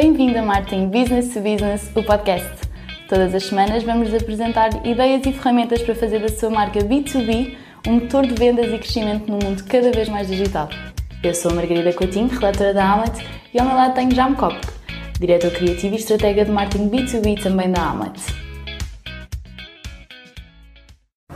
Bem-vindo 0.00 0.38
a 0.38 0.42
Marketing 0.42 0.90
Business 0.90 1.34
to 1.34 1.40
Business, 1.40 1.90
o 1.96 2.04
podcast. 2.04 2.48
Todas 3.08 3.34
as 3.34 3.46
semanas 3.46 3.82
vamos 3.82 4.14
apresentar 4.14 4.86
ideias 4.86 5.26
e 5.26 5.32
ferramentas 5.32 5.82
para 5.82 5.92
fazer 5.92 6.20
da 6.20 6.28
sua 6.28 6.50
marca 6.50 6.78
B2B 6.78 7.56
um 7.84 7.94
motor 7.94 8.24
de 8.24 8.32
vendas 8.32 8.72
e 8.72 8.78
crescimento 8.78 9.28
num 9.28 9.40
mundo 9.42 9.64
cada 9.64 9.90
vez 9.90 10.08
mais 10.08 10.28
digital. 10.28 10.68
Eu 11.20 11.34
sou 11.34 11.50
a 11.50 11.54
Margarida 11.54 11.92
Coutinho, 11.92 12.28
relatora 12.28 12.72
da 12.72 12.92
Amlet, 12.92 13.26
e 13.52 13.58
ao 13.58 13.66
meu 13.66 13.74
lado 13.74 13.96
tenho 13.96 14.14
Jaime 14.14 14.36
Kopk, 14.36 14.68
diretor 15.18 15.50
criativo 15.50 15.96
e 15.96 15.98
estratega 15.98 16.44
de 16.44 16.52
marketing 16.52 16.90
B2B 16.90 17.42
também 17.42 17.72
da 17.72 17.90
Amlet. 17.90 18.20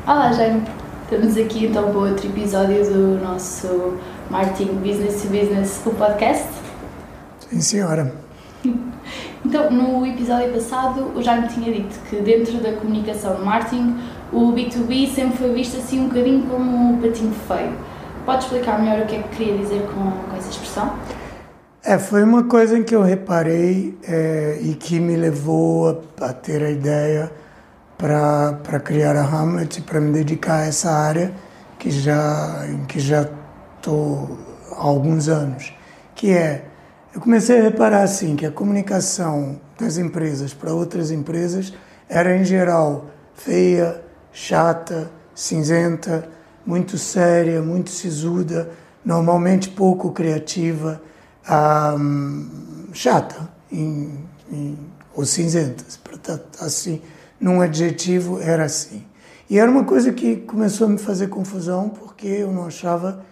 Olá, 0.07 0.33
Jaime. 0.35 0.63
Estamos 1.03 1.37
aqui 1.37 1.67
então 1.67 1.91
para 1.91 1.99
outro 1.99 2.29
episódio 2.29 2.85
do 2.85 3.25
nosso 3.25 3.99
Marketing 4.31 4.75
Business 4.75 5.21
to 5.21 5.27
Business, 5.31 5.83
o 5.85 5.91
podcast. 5.91 6.47
Sim, 7.41 7.61
senhora. 7.61 8.22
Então, 9.45 9.71
no 9.73 10.07
episódio 10.07 10.53
passado, 10.53 11.13
o 11.17 11.21
Jaime 11.21 11.49
tinha 11.49 11.73
dito 11.73 11.99
que 12.09 12.17
dentro 12.17 12.59
da 12.59 12.73
comunicação 12.75 13.39
no 13.39 13.45
marketing, 13.45 13.99
o 14.33 14.53
B2B 14.53 15.13
sempre 15.13 15.37
foi 15.37 15.53
visto 15.53 15.79
assim 15.79 16.01
um 16.01 16.09
bocadinho 16.09 16.47
como 16.47 16.93
um 16.93 17.01
patinho 17.01 17.35
feio. 17.49 17.73
Pode 18.25 18.45
explicar 18.45 18.81
melhor 18.81 19.03
o 19.03 19.07
que 19.07 19.17
é 19.17 19.23
que 19.23 19.37
queria 19.37 19.59
dizer 19.59 19.83
com, 19.93 20.31
com 20.31 20.37
essa 20.37 20.49
expressão? 20.49 20.97
É, 21.83 21.99
foi 21.99 22.23
uma 22.23 22.45
coisa 22.45 22.79
em 22.79 22.85
que 22.85 22.95
eu 22.95 23.03
reparei 23.03 23.99
é, 24.05 24.61
e 24.63 24.75
que 24.75 25.01
me 25.01 25.17
levou 25.17 26.05
a, 26.21 26.27
a 26.27 26.33
ter 26.33 26.63
a 26.63 26.71
ideia 26.71 27.33
para 27.99 28.81
criar 28.81 29.17
a 29.17 29.25
Hamlet, 29.25 29.83
para 29.83 30.01
me 30.01 30.13
dedicar 30.13 30.61
a 30.61 30.67
essa 30.67 30.91
área 30.93 31.33
que 31.79 31.91
já, 31.91 32.65
em 32.69 32.85
que 32.85 33.01
já 33.01 33.29
estou 33.77 34.39
há 34.71 34.85
alguns 34.85 35.29
anos, 35.29 35.73
que 36.15 36.31
é 36.31 36.65
eu 37.15 37.21
comecei 37.21 37.59
a 37.59 37.63
reparar 37.63 38.03
assim 38.03 38.35
que 38.37 38.47
a 38.47 38.51
comunicação 38.51 39.61
das 39.79 39.99
empresas 39.99 40.55
para 40.55 40.73
outras 40.73 41.11
empresas 41.11 41.73
era 42.09 42.35
em 42.35 42.45
geral 42.45 43.07
feia, 43.35 44.03
chata, 44.33 45.11
cinzenta, 45.35 46.27
muito 46.65 46.97
séria, 46.97 47.61
muito 47.61 47.91
sisuda, 47.91 48.71
normalmente 49.05 49.69
pouco 49.69 50.11
criativa, 50.13 51.03
um, 51.99 52.49
chata 52.95 53.49
em, 53.71 54.19
em, 54.51 54.79
ou 55.15 55.27
cinzenta, 55.27 55.85
assim, 56.61 57.03
num 57.39 57.61
adjetivo 57.61 58.41
era 58.41 58.65
assim. 58.65 59.05
E 59.51 59.59
era 59.59 59.71
uma 59.71 59.85
coisa 59.85 60.13
que 60.13 60.37
começou 60.37 60.87
a 60.87 60.91
me 60.91 60.99
fazer 60.99 61.29
confusão 61.29 61.91
porque 61.91 62.27
eu 62.27 62.51
não 62.51 62.65
achava 62.65 63.23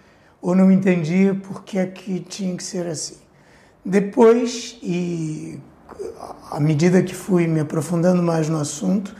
ou 0.42 0.54
não 0.54 0.70
entendia 0.70 1.34
por 1.34 1.64
que 1.64 1.78
é 1.78 1.86
que 1.86 2.20
tinha 2.20 2.54
que 2.54 2.62
ser 2.62 2.86
assim. 2.86 3.19
Depois, 3.84 4.78
e 4.82 5.58
à 6.50 6.60
medida 6.60 7.02
que 7.02 7.14
fui 7.14 7.46
me 7.46 7.60
aprofundando 7.60 8.22
mais 8.22 8.48
no 8.48 8.58
assunto 8.58 9.14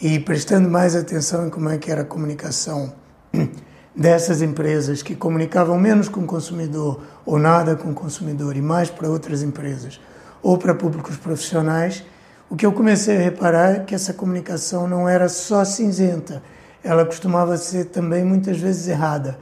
e 0.00 0.20
prestando 0.20 0.68
mais 0.68 0.94
atenção 0.94 1.46
em 1.46 1.50
como 1.50 1.68
é 1.68 1.78
que 1.78 1.90
era 1.90 2.02
a 2.02 2.04
comunicação 2.04 2.92
dessas 3.94 4.40
empresas 4.40 5.02
que 5.02 5.16
comunicavam 5.16 5.78
menos 5.78 6.08
com 6.08 6.20
o 6.20 6.26
consumidor 6.26 7.00
ou 7.26 7.38
nada 7.38 7.74
com 7.74 7.90
o 7.90 7.94
consumidor 7.94 8.56
e 8.56 8.62
mais 8.62 8.88
para 8.90 9.08
outras 9.08 9.42
empresas 9.42 10.00
ou 10.42 10.58
para 10.58 10.74
públicos 10.74 11.16
profissionais, 11.16 12.04
o 12.50 12.54
que 12.54 12.66
eu 12.66 12.72
comecei 12.72 13.16
a 13.16 13.20
reparar 13.20 13.76
é 13.76 13.80
que 13.80 13.94
essa 13.94 14.12
comunicação 14.12 14.86
não 14.86 15.08
era 15.08 15.28
só 15.28 15.64
cinzenta, 15.64 16.42
ela 16.84 17.04
costumava 17.04 17.56
ser 17.56 17.86
também 17.86 18.22
muitas 18.24 18.58
vezes 18.58 18.86
errada. 18.86 19.38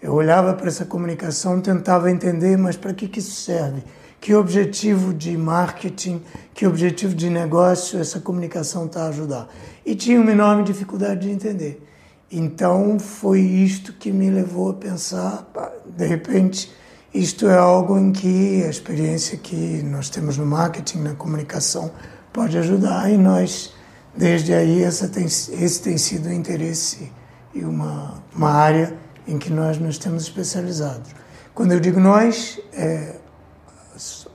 Eu 0.00 0.12
olhava 0.12 0.54
para 0.54 0.68
essa 0.68 0.84
comunicação, 0.84 1.60
tentava 1.60 2.10
entender, 2.10 2.56
mas 2.56 2.76
para 2.76 2.94
que, 2.94 3.08
que 3.08 3.18
isso 3.18 3.32
serve? 3.32 3.82
Que 4.24 4.34
objetivo 4.34 5.12
de 5.12 5.36
marketing, 5.36 6.22
que 6.54 6.66
objetivo 6.66 7.14
de 7.14 7.28
negócio 7.28 8.00
essa 8.00 8.18
comunicação 8.18 8.86
está 8.86 9.02
a 9.02 9.08
ajudar. 9.08 9.50
E 9.84 9.94
tinha 9.94 10.18
uma 10.18 10.32
enorme 10.32 10.64
dificuldade 10.64 11.26
de 11.26 11.30
entender. 11.30 11.86
Então 12.32 12.98
foi 12.98 13.40
isto 13.40 13.92
que 13.92 14.10
me 14.10 14.30
levou 14.30 14.70
a 14.70 14.72
pensar, 14.72 15.46
de 15.86 16.06
repente, 16.06 16.72
isto 17.12 17.46
é 17.46 17.58
algo 17.58 17.98
em 17.98 18.12
que 18.12 18.62
a 18.64 18.70
experiência 18.70 19.36
que 19.36 19.82
nós 19.82 20.08
temos 20.08 20.38
no 20.38 20.46
marketing, 20.46 21.00
na 21.02 21.14
comunicação, 21.14 21.92
pode 22.32 22.56
ajudar 22.56 23.12
e 23.12 23.18
nós, 23.18 23.74
desde 24.16 24.54
aí, 24.54 24.86
tem, 25.12 25.26
esse 25.26 25.82
tem 25.82 25.98
sido 25.98 26.30
o 26.30 26.32
interesse 26.32 27.12
e 27.52 27.62
uma, 27.62 28.24
uma 28.34 28.50
área 28.50 28.96
em 29.28 29.36
que 29.36 29.50
nós 29.52 29.76
nos 29.76 29.98
temos 29.98 30.22
especializados. 30.22 31.10
Quando 31.54 31.72
eu 31.72 31.78
digo 31.78 32.00
nós, 32.00 32.58
é 32.72 33.16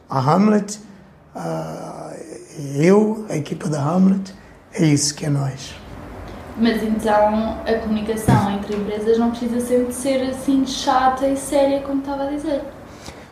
a 0.10 0.20
Hamlet, 0.20 0.80
a, 1.36 2.14
eu, 2.76 3.26
a 3.30 3.38
equipa 3.38 3.70
da 3.70 3.82
Hamlet, 3.82 4.34
é 4.74 4.86
isso 4.86 5.14
que 5.16 5.26
é 5.26 5.30
nós. 5.30 5.76
Mas 6.58 6.84
então 6.84 7.62
a 7.66 7.74
comunicação 7.82 8.52
entre 8.52 8.76
empresas 8.76 9.18
não 9.18 9.30
precisa 9.30 9.62
sempre 9.62 9.94
ser 9.94 10.22
assim 10.30 10.66
chata 10.66 11.28
e 11.28 11.38
séria, 11.38 11.82
como 11.82 12.00
estava 12.00 12.24
a 12.24 12.32
dizer. 12.32 12.62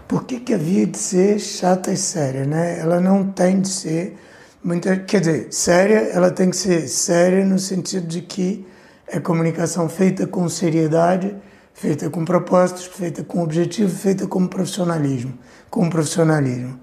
Por 0.08 0.24
que, 0.24 0.40
que 0.40 0.54
havia 0.54 0.86
de 0.86 0.98
ser 0.98 1.40
chata 1.40 1.92
e 1.92 1.98
séria, 1.98 2.46
né? 2.46 2.80
Ela 2.80 3.02
não 3.02 3.26
tem 3.26 3.60
de 3.60 3.68
ser 3.68 4.18
muita, 4.64 4.96
quer 4.96 5.20
dizer, 5.20 5.48
séria, 5.52 5.98
ela 6.14 6.32
tem 6.32 6.50
que 6.50 6.56
ser 6.56 6.88
séria 6.88 7.44
no 7.44 7.60
sentido 7.60 8.08
de 8.08 8.22
que 8.22 8.66
é 9.08 9.20
comunicação 9.20 9.90
feita 9.90 10.26
com 10.26 10.48
seriedade, 10.48 11.36
feita 11.78 12.10
com 12.10 12.26
propósitos, 12.26 12.86
feita 12.86 13.24
com 13.24 13.42
objetivo, 13.44 13.96
feita 13.96 14.28
com 14.28 14.48
profissionalismo 14.48 15.38
com 15.70 15.90
profissionalismo. 15.90 16.80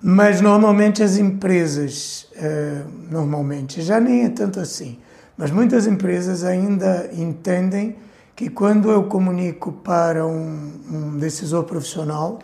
Mas 0.00 0.40
normalmente 0.40 1.02
as 1.02 1.16
empresas, 1.16 2.28
eh, 2.36 2.82
normalmente, 3.10 3.82
já 3.82 4.00
nem 4.00 4.24
é 4.24 4.28
tanto 4.28 4.60
assim, 4.60 4.98
mas 5.36 5.50
muitas 5.50 5.86
empresas 5.86 6.44
ainda 6.44 7.10
entendem 7.12 7.96
que 8.34 8.48
quando 8.48 8.90
eu 8.90 9.04
comunico 9.04 9.72
para 9.72 10.24
um, 10.24 10.72
um 10.90 11.18
decisor 11.18 11.64
profissional, 11.64 12.38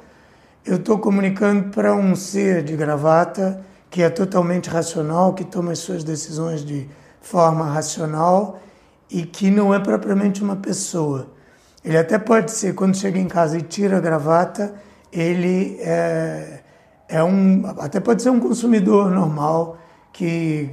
eu 0.66 0.76
estou 0.76 0.98
comunicando 0.98 1.70
para 1.70 1.94
um 1.94 2.16
ser 2.16 2.64
de 2.64 2.76
gravata 2.76 3.64
que 3.88 4.02
é 4.02 4.10
totalmente 4.10 4.68
racional, 4.68 5.32
que 5.32 5.44
toma 5.44 5.70
as 5.70 5.78
suas 5.78 6.02
decisões 6.02 6.64
de 6.64 6.88
forma 7.20 7.64
racional 7.64 8.60
e 9.10 9.25
que 9.25 9.50
não 9.50 9.75
é 9.75 9.78
propriamente 9.78 10.42
uma 10.42 10.56
pessoa. 10.56 11.28
Ele 11.84 11.98
até 11.98 12.19
pode 12.19 12.50
ser, 12.53 12.75
quando 12.75 12.97
chega 12.97 13.19
em 13.19 13.28
casa 13.28 13.59
e 13.59 13.62
tira 13.62 13.98
a 13.98 14.00
gravata, 14.00 14.75
ele 15.12 15.76
é, 15.81 16.60
é 17.09 17.22
um, 17.22 17.62
até 17.78 18.00
pode 18.00 18.22
ser 18.22 18.31
um 18.31 18.41
consumidor 18.41 19.10
normal 19.10 19.76
que 20.12 20.70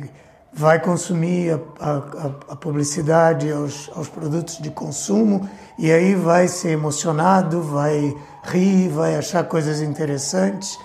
vai 0.53 0.79
consumir 0.79 1.59
a, 1.79 1.87
a, 1.87 2.53
a 2.53 2.55
publicidade 2.55 3.51
aos, 3.51 3.89
aos, 3.95 4.09
produtos 4.09 4.57
de 4.57 4.69
consumo 4.69 5.49
e 5.79 5.91
aí 5.91 6.13
vai 6.13 6.47
ser 6.47 6.71
emocionado, 6.71 7.61
vai 7.61 8.13
rir, 8.43 8.89
vai 8.89 9.15
achar 9.15 9.43
coisas 9.45 9.81
interessantes. 9.81 10.77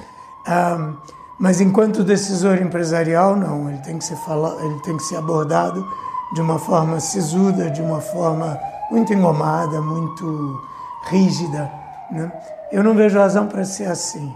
Um, 0.49 0.97
mas 1.39 1.61
enquanto 1.61 2.05
decisor 2.05 2.61
empresarial, 2.63 3.37
não, 3.37 3.69
ele 3.69 3.79
tem 3.79 3.99
que 3.99 4.05
ser 4.05 4.17
fala, 4.17 4.57
ele 4.65 4.81
tem 4.83 4.97
que 4.97 5.03
ser 5.03 5.17
abordado 5.17 5.87
de 6.35 6.41
uma 6.41 6.59
forma 6.59 7.01
sisuda, 7.01 7.71
de 7.71 7.81
uma 7.81 8.01
forma 8.01 8.59
muito 8.91 9.13
engomada, 9.13 9.81
muito 9.81 10.61
rígida, 11.09 11.71
né? 12.11 12.33
Eu 12.73 12.83
não 12.83 12.95
vejo 12.95 13.19
razão 13.19 13.47
para 13.47 13.65
ser 13.65 13.87
assim. 13.87 14.33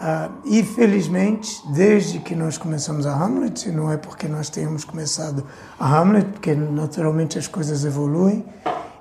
Uh, 0.00 0.32
e 0.44 0.62
felizmente, 0.62 1.62
desde 1.72 2.20
que 2.20 2.34
nós 2.34 2.56
começamos 2.56 3.06
a 3.06 3.12
Hamlet, 3.12 3.70
não 3.70 3.90
é 3.92 3.98
porque 3.98 4.26
nós 4.26 4.48
tenhamos 4.48 4.84
começado 4.84 5.44
a 5.78 5.98
Hamlet, 5.98 6.26
porque 6.30 6.54
naturalmente 6.54 7.38
as 7.38 7.46
coisas 7.46 7.84
evoluem, 7.84 8.44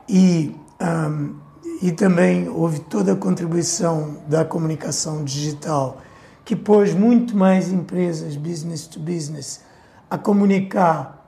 e, 0.10 0.56
um, 0.82 1.36
e 1.82 1.92
também 1.92 2.50
houve 2.50 2.80
toda 2.80 3.14
a 3.14 3.16
contribuição 3.16 4.18
da 4.28 4.44
comunicação 4.44 5.24
digital, 5.24 6.00
que 6.44 6.56
pôs 6.56 6.94
muito 6.94 7.38
mais 7.38 7.72
empresas, 7.72 8.36
business 8.36 8.86
to 8.88 9.00
business, 9.00 9.62
a 10.10 10.18
comunicar 10.18 11.19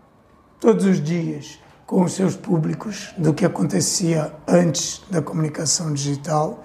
todos 0.62 0.86
os 0.86 1.04
dias 1.04 1.60
com 1.88 2.04
os 2.04 2.14
seus 2.14 2.36
públicos 2.36 3.14
do 3.18 3.34
que 3.34 3.44
acontecia 3.44 4.32
antes 4.48 5.02
da 5.10 5.20
comunicação 5.20 5.92
digital. 5.92 6.64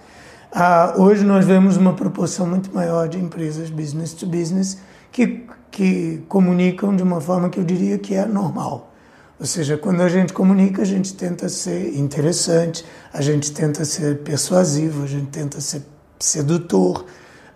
Ah, 0.53 0.95
hoje 0.99 1.25
nós 1.25 1.47
vemos 1.47 1.79
uma 1.79 1.95
proporção 1.95 2.47
muito 2.47 2.73
maior 2.73 3.09
de 3.09 3.19
empresas 3.19 3.71
business 3.71 4.13
to 4.13 4.27
business 4.27 4.79
que, 5.11 5.47
que 5.71 6.23
comunicam 6.29 6.95
de 6.95 7.03
uma 7.03 7.23
forma 7.23 7.49
que 7.49 7.59
eu 7.59 7.65
diria 7.65 7.99
que 7.99 8.15
é 8.15 8.27
normal. 8.27 8.93
Ou 9.41 9.47
seja, 9.47 9.79
quando 9.79 10.03
a 10.03 10.09
gente 10.11 10.33
comunica, 10.33 10.83
a 10.83 10.87
gente 10.87 11.15
tenta 11.15 11.49
ser 11.49 11.97
interessante, 11.97 12.85
a 13.13 13.23
gente 13.23 13.51
tenta 13.51 13.83
ser 13.85 14.19
persuasivo, 14.19 15.05
a 15.05 15.07
gente 15.07 15.29
tenta 15.29 15.59
ser 15.61 15.83
sedutor, 16.21 17.07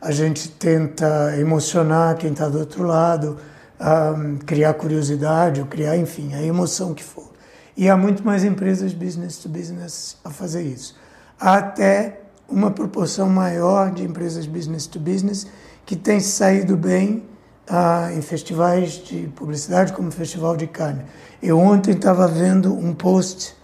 a 0.01 0.11
gente 0.11 0.49
tenta 0.49 1.37
emocionar 1.39 2.17
quem 2.17 2.33
está 2.33 2.49
do 2.49 2.59
outro 2.59 2.83
lado, 2.83 3.37
criar 4.47 4.75
curiosidade, 4.75 5.61
ou 5.61 5.67
criar, 5.67 5.97
enfim, 5.97 6.35
a 6.35 6.43
emoção 6.43 6.94
que 6.94 7.03
for. 7.03 7.31
E 7.77 7.88
há 7.88 7.97
muito 7.97 8.25
mais 8.25 8.44
empresas 8.44 8.93
business 8.93 9.38
to 9.38 9.49
business 9.49 10.17
a 10.25 10.31
fazer 10.31 10.62
isso. 10.62 10.94
Até 11.38 12.21
uma 12.49 12.71
proporção 12.71 13.29
maior 13.29 13.91
de 13.91 14.05
empresas 14.05 14.47
business 14.47 14.87
to 14.87 14.99
business 14.99 15.47
que 15.87 15.97
têm 15.97 16.21
saído 16.21 16.77
bem 16.77 17.23
ah, 17.69 18.11
em 18.12 18.21
festivais 18.21 18.93
de 18.93 19.29
publicidade, 19.35 19.93
como 19.93 20.09
o 20.09 20.12
Festival 20.12 20.56
de 20.56 20.67
Cannes. 20.67 21.05
Eu 21.43 21.59
ontem 21.59 21.93
estava 21.93 22.26
vendo 22.26 22.75
um 22.75 22.93
post, 22.93 23.56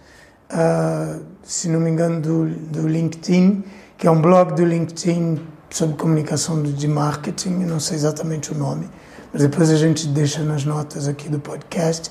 ah, 0.49 1.19
se 1.43 1.67
não 1.69 1.79
me 1.79 1.89
engano, 1.89 2.19
do, 2.21 2.49
do 2.49 2.87
LinkedIn, 2.87 3.63
que 3.97 4.07
é 4.07 4.11
um 4.11 4.21
blog 4.21 4.55
do 4.55 4.65
LinkedIn 4.65 5.39
sobre 5.69 5.95
comunicação 5.97 6.63
de 6.63 6.87
marketing, 6.87 7.65
não 7.65 7.79
sei 7.79 7.97
exatamente 7.97 8.51
o 8.51 8.57
nome, 8.57 8.89
mas 9.37 9.43
depois 9.43 9.69
a 9.69 9.75
gente 9.75 10.07
deixa 10.07 10.41
nas 10.41 10.65
notas 10.65 11.07
aqui 11.07 11.29
do 11.29 11.39
podcast, 11.39 12.09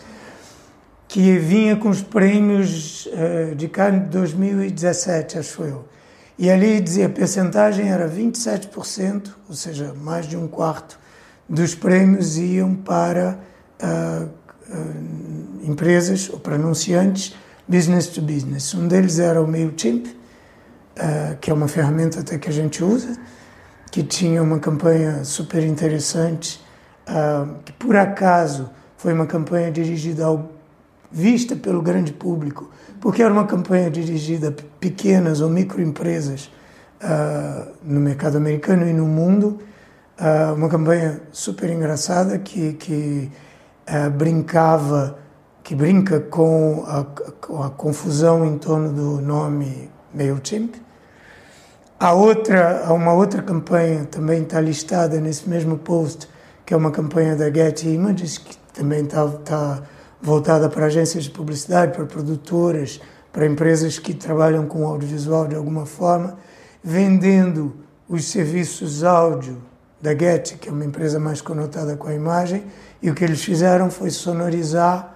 que 1.08 1.36
vinha 1.38 1.74
com 1.74 1.88
os 1.88 2.00
prêmios 2.00 3.06
uh, 3.06 3.52
de 3.56 3.66
Cannes 3.66 4.04
de 4.04 4.10
2017, 4.10 5.36
acho 5.36 5.62
eu. 5.64 5.84
E 6.38 6.48
ali 6.48 6.80
dizia 6.80 7.06
a 7.06 7.08
percentagem 7.08 7.88
era 7.88 8.08
27%, 8.08 9.30
ou 9.48 9.56
seja, 9.56 9.92
mais 9.92 10.28
de 10.28 10.36
um 10.36 10.46
quarto 10.46 11.00
dos 11.48 11.74
prêmios 11.74 12.38
iam 12.38 12.76
para 12.76 13.40
uh, 13.82 14.28
uh, 14.72 15.68
empresas 15.68 16.30
ou 16.32 16.38
para 16.38 16.54
anunciantes 16.54 17.34
business 17.66 18.06
to 18.06 18.22
business. 18.22 18.72
Um 18.72 18.86
deles 18.86 19.18
era 19.18 19.42
o 19.42 19.48
MailChimp, 19.48 20.06
uh, 20.06 21.36
que 21.40 21.50
é 21.50 21.54
uma 21.54 21.66
ferramenta 21.66 22.20
até 22.20 22.38
que 22.38 22.48
a 22.48 22.52
gente 22.52 22.84
usa, 22.84 23.18
que 23.90 24.04
tinha 24.04 24.40
uma 24.40 24.60
campanha 24.60 25.24
super 25.24 25.64
interessante, 25.64 26.64
que 27.64 27.72
por 27.74 27.96
acaso 27.96 28.70
foi 28.96 29.12
uma 29.12 29.26
campanha 29.26 29.70
dirigida 29.70 30.24
ao, 30.24 30.50
vista 31.10 31.54
pelo 31.54 31.80
grande 31.80 32.12
público, 32.12 32.70
porque 33.00 33.22
era 33.22 33.32
uma 33.32 33.46
campanha 33.46 33.90
dirigida 33.90 34.48
a 34.48 34.52
pequenas 34.80 35.40
ou 35.40 35.48
microempresas 35.48 36.50
no 37.82 38.00
mercado 38.00 38.36
americano 38.36 38.88
e 38.88 38.92
no 38.92 39.06
mundo, 39.06 39.58
uh, 40.20 40.54
uma 40.54 40.68
campanha 40.68 41.20
super 41.30 41.70
engraçada 41.70 42.38
que, 42.38 42.72
que 42.74 43.30
uh, 43.88 44.10
brincava, 44.10 45.18
que 45.62 45.74
brinca 45.74 46.20
com 46.20 46.84
a, 46.86 47.04
com 47.40 47.62
a, 47.62 47.70
confusão 47.70 48.44
em 48.46 48.58
torno 48.58 48.92
do 48.92 49.20
nome 49.20 49.90
MailChimp. 50.14 50.74
A 51.98 52.12
outra, 52.12 52.92
uma 52.92 53.12
outra 53.12 53.42
campanha 53.42 54.04
também 54.04 54.42
está 54.42 54.60
listada 54.60 55.18
nesse 55.18 55.48
mesmo 55.48 55.78
post, 55.78 56.28
que 56.66 56.74
é 56.74 56.76
uma 56.76 56.90
campanha 56.90 57.36
da 57.36 57.48
Getty 57.48 57.88
Images, 57.90 58.38
que 58.38 58.56
também 58.74 59.04
está 59.04 59.26
tá 59.28 59.82
voltada 60.20 60.68
para 60.68 60.86
agências 60.86 61.24
de 61.24 61.30
publicidade, 61.30 61.92
para 61.92 62.04
produtoras, 62.04 63.00
para 63.32 63.46
empresas 63.46 64.00
que 64.00 64.12
trabalham 64.12 64.66
com 64.66 64.84
audiovisual 64.84 65.46
de 65.46 65.54
alguma 65.54 65.86
forma, 65.86 66.36
vendendo 66.82 67.76
os 68.08 68.24
serviços 68.24 69.04
áudio 69.04 69.62
da 70.02 70.10
Getty, 70.10 70.58
que 70.58 70.68
é 70.68 70.72
uma 70.72 70.84
empresa 70.84 71.20
mais 71.20 71.40
conotada 71.40 71.96
com 71.96 72.08
a 72.08 72.14
imagem, 72.14 72.64
e 73.00 73.10
o 73.10 73.14
que 73.14 73.22
eles 73.22 73.44
fizeram 73.44 73.88
foi 73.88 74.10
sonorizar 74.10 75.14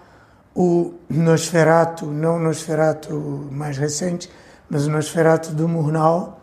o 0.55 0.95
Nosferatu, 1.09 2.07
não 2.07 2.37
o 2.37 2.39
Nosferatu 2.39 3.49
mais 3.51 3.77
recente, 3.77 4.31
mas 4.69 4.87
o 4.87 4.91
Nosferatu 4.91 5.53
do 5.53 5.69
Murnau, 5.69 6.41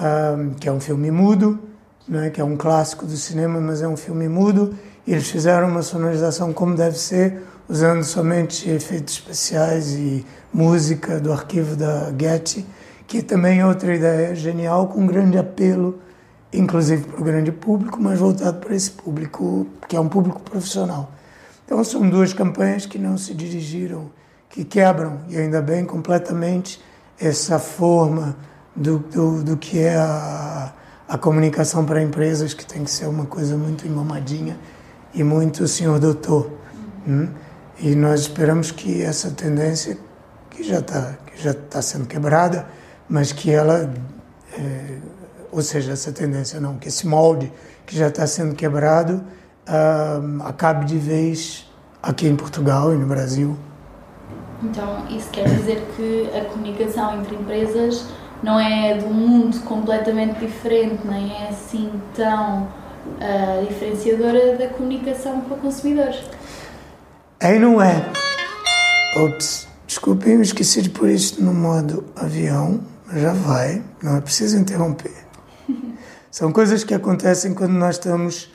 um, 0.00 0.54
que 0.54 0.68
é 0.68 0.72
um 0.72 0.80
filme 0.80 1.12
mudo, 1.12 1.75
né, 2.08 2.30
que 2.30 2.40
é 2.40 2.44
um 2.44 2.56
clássico 2.56 3.06
do 3.06 3.16
cinema, 3.16 3.60
mas 3.60 3.82
é 3.82 3.88
um 3.88 3.96
filme 3.96 4.28
mudo, 4.28 4.76
e 5.06 5.12
eles 5.12 5.28
fizeram 5.30 5.68
uma 5.68 5.82
sonorização 5.82 6.52
como 6.52 6.74
deve 6.74 6.98
ser, 6.98 7.42
usando 7.68 8.04
somente 8.04 8.68
efeitos 8.70 9.14
especiais 9.14 9.92
e 9.92 10.24
música 10.52 11.18
do 11.18 11.32
arquivo 11.32 11.74
da 11.76 12.12
Getty, 12.18 12.64
que 13.06 13.22
também 13.22 13.60
é 13.60 13.66
outra 13.66 13.94
ideia 13.94 14.34
genial, 14.34 14.88
com 14.88 15.06
grande 15.06 15.38
apelo 15.38 16.00
inclusive 16.52 17.04
para 17.04 17.20
o 17.20 17.24
grande 17.24 17.52
público, 17.52 17.98
mas 18.00 18.18
voltado 18.18 18.58
para 18.58 18.74
esse 18.74 18.90
público 18.90 19.66
que 19.88 19.96
é 19.96 20.00
um 20.00 20.08
público 20.08 20.40
profissional. 20.40 21.12
Então 21.64 21.82
são 21.82 22.08
duas 22.08 22.32
campanhas 22.32 22.86
que 22.86 22.98
não 22.98 23.18
se 23.18 23.34
dirigiram, 23.34 24.10
que 24.48 24.64
quebram, 24.64 25.20
e 25.28 25.36
ainda 25.36 25.60
bem, 25.60 25.84
completamente 25.84 26.80
essa 27.18 27.58
forma 27.58 28.36
do, 28.74 28.98
do, 28.98 29.42
do 29.42 29.56
que 29.56 29.80
é 29.80 29.96
a, 29.96 30.72
a 31.08 31.16
comunicação 31.16 31.84
para 31.84 32.02
empresas, 32.02 32.54
que 32.54 32.64
tem 32.64 32.84
que 32.84 32.90
ser 32.90 33.06
uma 33.06 33.26
coisa 33.26 33.56
muito 33.56 33.86
engomadinha 33.86 34.58
e 35.14 35.22
muito 35.22 35.66
senhor 35.68 35.98
doutor. 35.98 36.50
Hum? 37.06 37.28
E 37.78 37.94
nós 37.94 38.20
esperamos 38.20 38.70
que 38.70 39.02
essa 39.02 39.30
tendência, 39.30 39.98
que 40.50 40.62
já 40.62 40.78
está 40.78 41.14
já 41.36 41.52
tá 41.52 41.82
sendo 41.82 42.06
quebrada, 42.06 42.66
mas 43.08 43.30
que 43.30 43.50
ela 43.50 43.92
é, 44.58 44.98
ou 45.52 45.62
seja, 45.62 45.92
essa 45.92 46.12
tendência 46.12 46.60
não, 46.60 46.76
que 46.76 46.88
esse 46.88 47.06
molde 47.06 47.52
que 47.86 47.96
já 47.96 48.08
está 48.08 48.26
sendo 48.26 48.54
quebrado 48.54 49.22
uh, 49.66 50.42
acabe 50.42 50.84
de 50.84 50.98
vez 50.98 51.70
aqui 52.02 52.26
em 52.26 52.36
Portugal 52.36 52.92
e 52.92 52.96
no 52.96 53.06
Brasil. 53.06 53.56
Então, 54.62 55.06
isso 55.08 55.30
quer 55.30 55.48
dizer 55.48 55.86
que 55.96 56.30
a 56.36 56.44
comunicação 56.46 57.20
entre 57.20 57.36
empresas 57.36 58.06
não 58.42 58.58
é 58.60 58.96
de 58.98 59.04
um 59.04 59.12
mundo 59.12 59.60
completamente 59.60 60.38
diferente, 60.40 61.06
nem 61.06 61.32
é 61.32 61.48
assim 61.48 61.90
tão 62.14 62.64
uh, 62.64 63.66
diferenciadora 63.66 64.56
da 64.56 64.68
comunicação 64.68 65.40
para 65.40 65.56
consumidores. 65.56 66.22
Aí 67.40 67.58
não 67.58 67.80
é. 67.80 68.10
Ops, 69.16 69.66
desculpem, 69.86 70.34
eu 70.34 70.42
esqueci 70.42 70.82
de 70.82 70.90
pôr 70.90 71.08
isso 71.08 71.42
no 71.42 71.54
modo 71.54 72.04
avião, 72.16 72.80
já 73.14 73.32
vai, 73.32 73.82
não 74.02 74.16
é 74.16 74.20
preciso 74.20 74.58
interromper. 74.58 75.14
São 76.30 76.52
coisas 76.52 76.84
que 76.84 76.92
acontecem 76.92 77.54
quando 77.54 77.72
nós 77.72 77.96
estamos, 77.96 78.50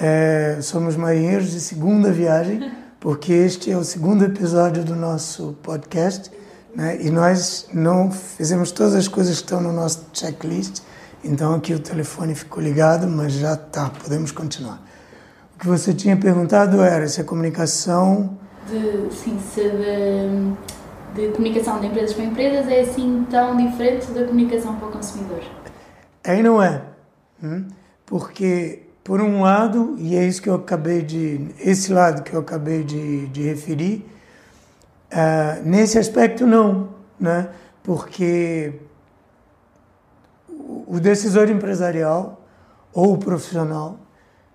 é, 0.00 0.58
somos 0.62 0.96
marinheiros 0.96 1.50
de 1.50 1.60
segunda 1.60 2.10
viagem, 2.10 2.72
porque 2.98 3.32
este 3.32 3.70
é 3.70 3.76
o 3.76 3.84
segundo 3.84 4.24
episódio 4.24 4.84
do 4.84 4.96
nosso 4.96 5.56
podcast, 5.62 6.30
né? 6.74 7.00
E 7.00 7.10
nós 7.10 7.68
não 7.72 8.10
fizemos 8.10 8.70
todas 8.70 8.94
as 8.94 9.08
coisas 9.08 9.36
que 9.36 9.44
estão 9.44 9.60
no 9.60 9.72
nosso 9.72 10.06
checklist, 10.12 10.82
então 11.24 11.54
aqui 11.54 11.74
o 11.74 11.78
telefone 11.78 12.34
ficou 12.34 12.62
ligado, 12.62 13.06
mas 13.06 13.32
já 13.32 13.54
está, 13.54 13.90
podemos 13.90 14.32
continuar. 14.32 14.82
O 15.54 15.58
que 15.58 15.66
você 15.66 15.92
tinha 15.92 16.16
perguntado 16.16 16.82
era 16.82 17.06
se 17.06 17.20
a 17.20 17.24
comunicação... 17.24 18.38
De, 18.68 19.14
sim, 19.14 19.38
se 19.52 19.62
de, 19.62 20.54
de 21.14 21.32
comunicação 21.32 21.80
de 21.80 21.86
empresas 21.86 22.14
para 22.14 22.24
empresas 22.24 22.68
é 22.68 22.80
assim 22.80 23.26
tão 23.30 23.56
diferente 23.56 24.10
da 24.12 24.24
comunicação 24.24 24.76
para 24.76 24.88
o 24.88 24.92
consumidor. 24.92 25.42
Aí 26.24 26.42
não 26.42 26.62
é. 26.62 26.82
Hum? 27.42 27.66
Porque, 28.06 28.82
por 29.02 29.20
um 29.20 29.42
lado, 29.42 29.94
e 29.98 30.16
é 30.16 30.26
isso 30.26 30.42
que 30.42 30.48
eu 30.48 30.54
acabei 30.54 31.02
de. 31.02 31.48
esse 31.58 31.92
lado 31.92 32.22
que 32.22 32.34
eu 32.34 32.40
acabei 32.40 32.82
de, 32.82 33.26
de 33.28 33.42
referir, 33.42 34.06
uh, 35.12 35.62
nesse 35.64 35.98
aspecto 35.98 36.46
não, 36.46 36.90
né? 37.18 37.48
porque 37.82 38.72
o 40.86 40.98
decisor 41.00 41.48
empresarial 41.50 42.40
ou 42.92 43.14
o 43.14 43.18
profissional, 43.18 43.98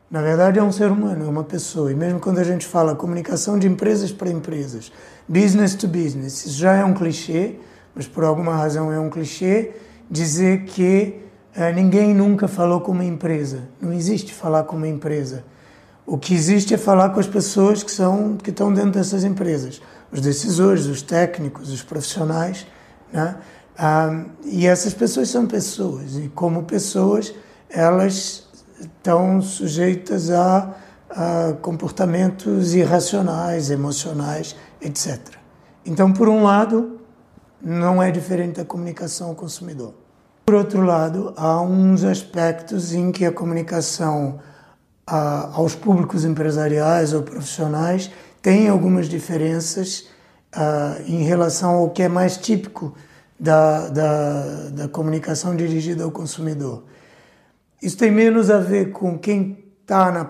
na 0.09 0.21
verdade, 0.21 0.59
é 0.59 0.63
um 0.63 0.71
ser 0.71 0.91
humano, 0.91 1.25
é 1.25 1.27
uma 1.27 1.43
pessoa. 1.43 1.91
E 1.91 1.95
mesmo 1.95 2.19
quando 2.19 2.39
a 2.39 2.43
gente 2.43 2.65
fala 2.65 2.95
comunicação 2.95 3.57
de 3.57 3.67
empresas 3.67 4.11
para 4.11 4.29
empresas, 4.29 4.91
business 5.27 5.75
to 5.75 5.87
business, 5.87 6.45
isso 6.45 6.59
já 6.59 6.73
é 6.73 6.85
um 6.85 6.93
clichê, 6.93 7.55
mas 7.93 8.07
por 8.07 8.23
alguma 8.23 8.55
razão 8.55 8.91
é 8.91 8.99
um 8.99 9.09
clichê 9.09 9.71
dizer 10.09 10.63
que 10.65 11.21
é, 11.55 11.71
ninguém 11.71 12.13
nunca 12.13 12.47
falou 12.47 12.81
com 12.81 12.91
uma 12.91 13.05
empresa. 13.05 13.63
Não 13.81 13.93
existe 13.93 14.33
falar 14.33 14.63
com 14.63 14.75
uma 14.75 14.87
empresa. 14.87 15.43
O 16.05 16.17
que 16.17 16.33
existe 16.35 16.73
é 16.73 16.77
falar 16.77 17.09
com 17.09 17.19
as 17.19 17.27
pessoas 17.27 17.81
que 17.81 17.91
são 17.91 18.37
que 18.37 18.51
estão 18.51 18.71
dentro 18.71 18.91
dessas 18.91 19.23
empresas, 19.23 19.81
os 20.15 20.21
decisores, 20.21 20.85
os 20.85 21.01
técnicos, 21.01 21.69
os 21.69 21.83
profissionais, 21.83 22.65
né? 23.11 23.35
Ah, 23.77 24.23
e 24.45 24.65
essas 24.65 24.93
pessoas 24.93 25.29
são 25.29 25.45
pessoas 25.45 26.15
e 26.15 26.29
como 26.29 26.63
pessoas 26.63 27.33
elas 27.69 28.47
estão 28.79 29.41
sujeitas 29.41 30.31
a, 30.31 30.73
a 31.09 31.53
comportamentos 31.61 32.73
irracionais, 32.73 33.69
emocionais, 33.69 34.55
etc. 34.79 35.19
Então, 35.85 36.13
por 36.13 36.29
um 36.29 36.43
lado, 36.43 37.01
não 37.61 38.01
é 38.01 38.11
diferente 38.11 38.57
da 38.57 38.65
comunicação 38.65 39.29
ao 39.29 39.35
consumidor. 39.35 39.93
Por 40.45 40.55
outro 40.55 40.81
lado, 40.81 41.33
há 41.35 41.59
uns 41.59 42.03
aspectos 42.05 42.93
em 42.93 43.11
que 43.11 43.25
a 43.25 43.31
comunicação 43.31 44.39
a, 45.05 45.49
aos 45.53 45.75
públicos 45.75 46.23
empresariais 46.23 47.13
ou 47.13 47.23
profissionais 47.23 48.09
tem 48.45 48.69
algumas 48.69 49.09
diferenças 49.09 50.05
a, 50.53 50.97
em 51.07 51.23
relação 51.23 51.77
ao 51.77 51.89
que 51.89 52.03
é 52.03 52.07
mais 52.07 52.37
típico 52.37 52.93
da, 53.39 53.89
da, 53.89 54.69
da 54.69 54.87
comunicação 54.87 55.55
dirigida 55.55 56.03
ao 56.03 56.11
consumidor. 56.11 56.83
Isso 57.81 57.97
tem 57.97 58.11
menos 58.11 58.51
a 58.51 58.59
ver 58.59 58.91
com 58.91 59.17
quem 59.17 59.65
está 59.81 60.11
na 60.11 60.25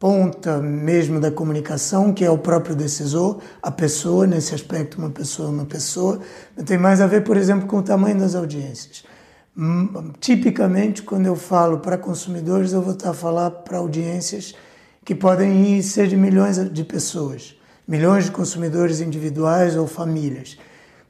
ponta 0.00 0.58
mesmo 0.58 1.20
da 1.20 1.30
comunicação, 1.30 2.12
que 2.12 2.24
é 2.24 2.30
o 2.30 2.38
próprio 2.38 2.74
decisor, 2.74 3.40
a 3.62 3.70
pessoa, 3.70 4.26
nesse 4.26 4.52
aspecto, 4.52 4.98
uma 4.98 5.10
pessoa 5.10 5.48
é 5.48 5.52
uma 5.52 5.64
pessoa, 5.64 6.18
tem 6.66 6.76
mais 6.76 7.00
a 7.00 7.06
ver, 7.06 7.22
por 7.22 7.36
exemplo, 7.36 7.68
com 7.68 7.76
o 7.76 7.82
tamanho 7.84 8.18
das 8.18 8.34
audiências. 8.34 9.04
Hum, 9.56 10.10
tipicamente, 10.18 11.02
quando 11.02 11.26
eu 11.26 11.36
falo 11.36 11.78
para 11.78 11.96
consumidores, 11.96 12.72
eu 12.72 12.82
vou 12.82 12.94
estar 12.94 13.10
a 13.10 13.14
falar 13.14 13.48
para 13.48 13.78
audiências 13.78 14.56
que 15.04 15.14
podem 15.14 15.80
ser 15.82 16.08
de 16.08 16.16
milhões 16.16 16.58
de 16.72 16.82
pessoas, 16.82 17.59
milhões 17.90 18.26
de 18.26 18.30
consumidores 18.30 19.00
individuais 19.00 19.74
ou 19.74 19.84
famílias. 19.84 20.56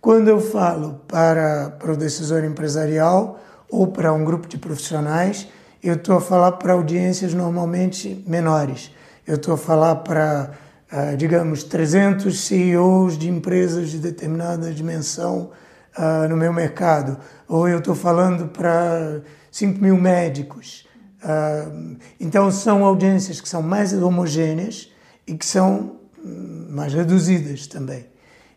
Quando 0.01 0.29
eu 0.29 0.41
falo 0.41 0.99
para, 1.07 1.69
para 1.79 1.93
o 1.93 1.97
decisor 1.97 2.43
empresarial 2.43 3.39
ou 3.71 3.89
para 3.89 4.11
um 4.15 4.25
grupo 4.25 4.49
de 4.49 4.57
profissionais, 4.57 5.47
eu 5.83 5.97
estou 5.97 6.17
a 6.17 6.21
falar 6.23 6.53
para 6.53 6.73
audiências 6.73 7.35
normalmente 7.35 8.25
menores. 8.27 8.91
Eu 9.27 9.35
estou 9.35 9.53
a 9.53 9.59
falar 9.59 9.97
para, 9.97 10.53
uh, 10.91 11.17
digamos, 11.19 11.65
300 11.65 12.41
CEOs 12.41 13.19
de 13.19 13.29
empresas 13.29 13.91
de 13.91 13.99
determinada 13.99 14.73
dimensão 14.73 15.51
uh, 15.99 16.27
no 16.31 16.37
meu 16.37 16.51
mercado. 16.51 17.19
Ou 17.47 17.69
eu 17.69 17.81
estou 17.81 17.95
falando 17.95 18.49
para 18.49 19.21
5 19.51 19.79
mil 19.83 19.99
médicos. 19.99 20.87
Uh, 21.23 21.99
então, 22.19 22.51
são 22.51 22.87
audiências 22.87 23.39
que 23.39 23.49
são 23.51 23.61
mais 23.61 23.93
homogêneas 23.93 24.91
e 25.27 25.35
que 25.35 25.45
são 25.45 26.00
mais 26.25 26.93
reduzidas 26.93 27.67
também. 27.67 28.07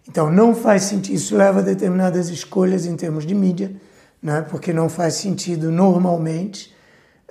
Então, 0.07 0.31
não 0.31 0.53
faz 0.53 0.83
sentido, 0.83 1.15
isso 1.15 1.35
leva 1.35 1.59
a 1.59 1.63
determinadas 1.63 2.29
escolhas 2.29 2.85
em 2.85 2.95
termos 2.95 3.25
de 3.25 3.33
mídia, 3.33 3.73
né? 4.21 4.41
porque 4.41 4.73
não 4.73 4.89
faz 4.89 5.15
sentido 5.15 5.71
normalmente 5.71 6.73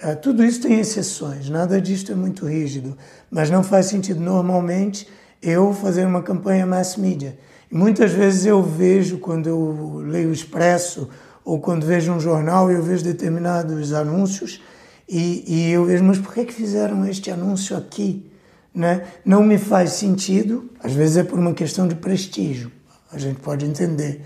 é, 0.03 0.17
tudo 0.17 0.45
isso 0.45 0.61
tem 0.61 0.81
exceções, 0.81 1.49
nada 1.49 1.81
disso 1.81 2.11
é 2.11 2.15
muito 2.17 2.45
rígido, 2.45 2.99
mas 3.31 3.51
não 3.51 3.63
faz 3.63 3.87
sentido 3.87 4.21
normalmente 4.21 5.07
eu 5.41 5.73
fazer 5.73 6.05
uma 6.05 6.23
campanha 6.23 6.67
mass 6.67 6.97
media. 6.97 7.39
Muitas 7.71 8.11
vezes 8.11 8.45
eu 8.45 8.61
vejo, 8.61 9.19
quando 9.19 9.49
eu 9.49 10.03
leio 10.05 10.31
o 10.31 10.33
Expresso 10.33 11.09
ou 11.45 11.61
quando 11.61 11.87
vejo 11.87 12.11
um 12.11 12.19
jornal, 12.19 12.69
eu 12.69 12.83
vejo 12.83 13.05
determinados 13.05 13.93
anúncios 13.93 14.61
e, 15.09 15.45
e 15.47 15.71
eu 15.71 15.85
vejo, 15.85 16.03
mas 16.03 16.19
por 16.19 16.35
que, 16.35 16.47
que 16.47 16.53
fizeram 16.53 17.07
este 17.07 17.31
anúncio 17.31 17.77
aqui? 17.77 18.29
Né? 18.75 19.07
Não 19.25 19.43
me 19.43 19.59
faz 19.59 19.93
sentido, 19.93 20.71
às 20.83 20.93
vezes 20.93 21.19
é 21.19 21.25
por 21.25 21.39
uma 21.39 21.53
questão 21.53 21.87
de 21.87 21.95
prestígio, 21.95 22.73
a 23.13 23.19
gente 23.19 23.41
pode 23.41 23.67
entender, 23.67 24.25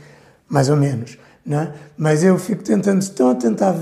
mais 0.48 0.68
ou 0.68 0.76
menos. 0.76 1.18
Né? 1.44 1.72
Mas 1.96 2.22
eu 2.22 2.38
fico 2.38 2.62
tentando, 2.62 3.02
estão 3.02 3.30
a 3.30 3.34
tentar, 3.34 3.74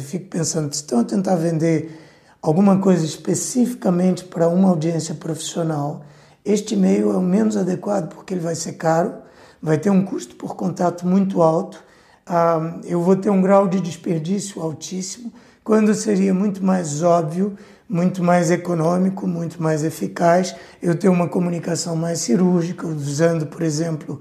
fico 0.00 0.26
pensando, 0.26 0.72
estão 0.72 1.00
a 1.00 1.04
tentar 1.04 1.36
vender 1.36 2.00
alguma 2.42 2.78
coisa 2.78 3.04
especificamente 3.04 4.24
para 4.24 4.48
uma 4.48 4.68
audiência 4.68 5.14
profissional, 5.14 6.04
este 6.44 6.74
e-mail 6.74 7.12
é 7.12 7.16
o 7.16 7.22
menos 7.22 7.56
adequado 7.56 8.08
porque 8.08 8.32
ele 8.32 8.40
vai 8.40 8.54
ser 8.54 8.72
caro, 8.72 9.14
vai 9.60 9.76
ter 9.76 9.90
um 9.90 10.04
custo 10.04 10.36
por 10.36 10.56
contato 10.56 11.06
muito 11.06 11.42
alto, 11.42 11.82
ah, 12.26 12.78
eu 12.84 13.00
vou 13.02 13.16
ter 13.16 13.30
um 13.30 13.42
grau 13.42 13.68
de 13.68 13.80
desperdício 13.80 14.62
altíssimo, 14.62 15.32
quando 15.68 15.94
seria 15.94 16.32
muito 16.32 16.64
mais 16.64 17.02
óbvio, 17.02 17.54
muito 17.86 18.24
mais 18.24 18.50
econômico, 18.50 19.26
muito 19.26 19.62
mais 19.62 19.84
eficaz 19.84 20.56
eu 20.82 20.94
ter 20.94 21.10
uma 21.10 21.28
comunicação 21.28 21.94
mais 21.94 22.20
cirúrgica, 22.20 22.86
usando, 22.86 23.44
por 23.44 23.60
exemplo, 23.60 24.18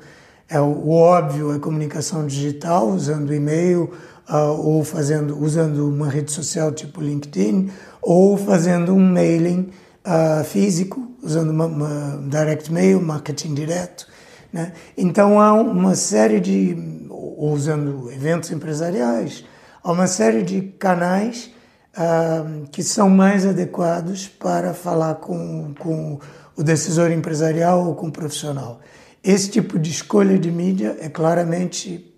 é 0.49 0.59
o, 0.59 0.89
óbvio 0.89 1.55
é 1.55 1.57
comunicação 1.57 2.27
digital, 2.27 2.89
usando 2.89 3.33
e-mail, 3.33 3.93
uh, 4.29 4.61
ou 4.61 4.83
fazendo, 4.83 5.41
usando 5.41 5.87
uma 5.87 6.09
rede 6.09 6.33
social 6.33 6.69
tipo 6.73 6.99
LinkedIn, 6.99 7.71
ou 8.01 8.35
fazendo 8.35 8.93
um 8.93 8.99
mailing 8.99 9.69
uh, 10.05 10.43
físico, 10.43 11.09
usando 11.23 11.51
uma, 11.51 11.65
uma, 11.67 12.23
direct 12.29 12.69
mail, 12.73 13.01
marketing 13.01 13.53
direto. 13.53 14.05
Né? 14.51 14.73
Então 14.97 15.39
há 15.39 15.53
uma 15.53 15.95
série 15.95 16.41
de, 16.41 17.07
ou 17.09 17.53
usando 17.53 18.11
eventos 18.11 18.51
empresariais, 18.51 19.45
há 19.87 19.91
uma 19.93 20.05
série 20.05 20.43
de 20.43 20.61
canais 20.61 21.49
uh, 21.93 22.67
que 22.73 22.83
são 22.83 23.09
mais 23.09 23.45
adequados 23.45 24.27
para 24.27 24.73
falar 24.73 25.15
com, 25.15 25.73
com 25.79 26.19
o 26.57 26.61
decisor 26.61 27.09
empresarial 27.09 27.87
ou 27.87 27.95
com 27.95 28.07
o 28.07 28.11
profissional. 28.11 28.81
Esse 29.23 29.49
tipo 29.49 29.79
de 29.79 29.89
escolha 29.89 30.37
de 30.37 30.51
mídia 30.51 30.97
é 30.99 31.07
claramente, 31.07 32.13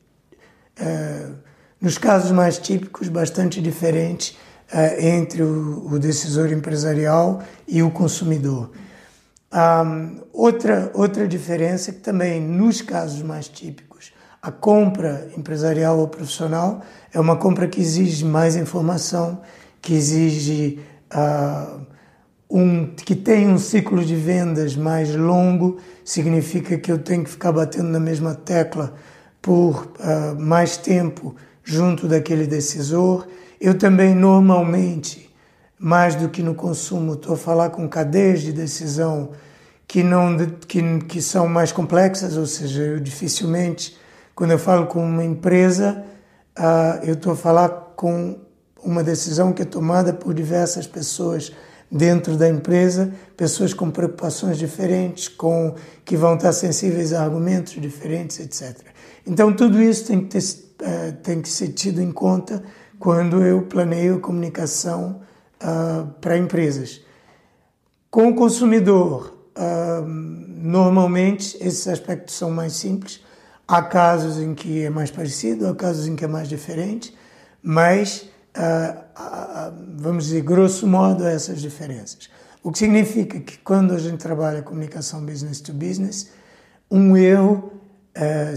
é, 0.79 1.27
nos 1.79 1.99
casos 1.99 2.31
mais 2.31 2.57
típicos, 2.57 3.07
bastante 3.07 3.61
diferente 3.61 4.35
é, 4.71 5.07
entre 5.07 5.43
o, 5.43 5.93
o, 5.93 5.99
decisor 5.99 6.51
empresarial 6.51 7.43
e 7.67 7.83
o 7.83 7.91
consumidor. 7.91 8.71
Um, 9.53 10.21
outra, 10.33 10.91
outra 10.95 11.27
diferença 11.27 11.91
é 11.91 11.93
que 11.93 11.99
também, 11.99 12.41
nos 12.41 12.81
casos 12.81 13.21
mais 13.21 13.47
típicos, 13.47 14.11
a 14.41 14.51
compra 14.51 15.29
empresarial 15.37 15.99
ou 15.99 16.07
profissional 16.07 16.81
é 17.13 17.19
uma 17.19 17.35
compra 17.35 17.67
que 17.67 17.81
exige 17.81 18.23
mais 18.23 18.55
informação, 18.55 19.41
que 19.81 19.93
exige 19.93 20.79
uh, 21.13 21.81
um, 22.49 22.87
que 22.87 23.15
tem 23.15 23.47
um 23.47 23.57
ciclo 23.57 24.03
de 24.03 24.15
vendas 24.15 24.75
mais 24.75 25.13
longo, 25.15 25.77
significa 26.03 26.77
que 26.77 26.91
eu 26.91 26.97
tenho 26.97 27.23
que 27.23 27.29
ficar 27.29 27.51
batendo 27.51 27.89
na 27.89 27.99
mesma 27.99 28.33
tecla 28.33 28.93
por 29.41 29.93
uh, 29.99 30.39
mais 30.39 30.77
tempo 30.77 31.35
junto 31.63 32.07
daquele 32.07 32.47
decisor. 32.47 33.27
Eu 33.59 33.77
também, 33.77 34.15
normalmente, 34.15 35.29
mais 35.77 36.15
do 36.15 36.29
que 36.29 36.41
no 36.41 36.55
consumo, 36.55 37.13
estou 37.13 37.33
a 37.33 37.37
falar 37.37 37.69
com 37.69 37.87
cadeias 37.87 38.41
de 38.41 38.51
decisão 38.51 39.31
que, 39.87 40.01
não, 40.01 40.37
que, 40.67 40.99
que 40.99 41.21
são 41.21 41.47
mais 41.47 41.71
complexas, 41.71 42.37
ou 42.37 42.45
seja, 42.45 42.81
eu 42.81 42.99
dificilmente, 42.99 43.97
quando 44.39 44.51
eu 44.51 44.57
falo 44.57 44.87
com 44.87 45.03
uma 45.03 45.25
empresa, 45.25 46.01
uh, 46.57 47.03
eu 47.03 47.15
estou 47.15 47.33
a 47.33 47.35
falar 47.35 47.67
com 47.97 48.39
uma 48.81 49.03
decisão 49.03 49.51
que 49.51 49.63
é 49.63 49.65
tomada 49.65 50.13
por 50.13 50.33
diversas 50.33 50.87
pessoas 50.87 51.51
dentro 51.91 52.37
da 52.37 52.47
empresa, 52.47 53.13
pessoas 53.35 53.73
com 53.73 53.91
preocupações 53.91 54.57
diferentes, 54.57 55.27
com 55.27 55.75
que 56.05 56.15
vão 56.15 56.35
estar 56.35 56.53
sensíveis 56.53 57.11
a 57.11 57.21
argumentos 57.21 57.73
diferentes, 57.73 58.39
etc. 58.39 58.79
Então 59.27 59.53
tudo 59.53 59.81
isso 59.81 60.05
tem 60.05 60.21
que, 60.21 60.27
ter, 60.29 60.39
uh, 60.39 61.11
tem 61.21 61.41
que 61.41 61.49
ser 61.49 61.73
tido 61.73 62.01
em 62.01 62.09
conta 62.09 62.63
quando 62.97 63.43
eu 63.43 63.63
planeio 63.63 64.21
comunicação 64.21 65.19
uh, 65.61 66.07
para 66.21 66.37
empresas. 66.37 67.01
Com 68.09 68.29
o 68.29 68.35
consumidor, 68.35 69.37
uh, 69.57 70.07
normalmente 70.07 71.57
esses 71.59 71.85
aspectos 71.89 72.35
são 72.35 72.49
mais 72.49 72.71
simples. 72.71 73.27
Há 73.71 73.83
casos 73.83 74.39
em 74.39 74.55
que 74.55 74.83
é 74.83 74.89
mais 74.89 75.11
parecido, 75.11 75.67
há 75.67 75.75
casos 75.75 76.07
em 76.07 76.15
que 76.15 76.25
é 76.25 76.27
mais 76.27 76.49
diferente, 76.49 77.15
mas 77.61 78.27
vamos 79.95 80.25
dizer, 80.25 80.41
grosso 80.41 80.87
modo, 80.87 81.23
essas 81.23 81.61
diferenças. 81.61 82.31
O 82.63 82.71
que 82.71 82.79
significa 82.79 83.39
que 83.39 83.59
quando 83.59 83.93
a 83.93 83.99
gente 83.99 84.17
trabalha 84.17 84.63
comunicação 84.63 85.23
business 85.23 85.61
to 85.61 85.71
business, 85.71 86.31
um 86.89 87.15
erro, 87.15 87.71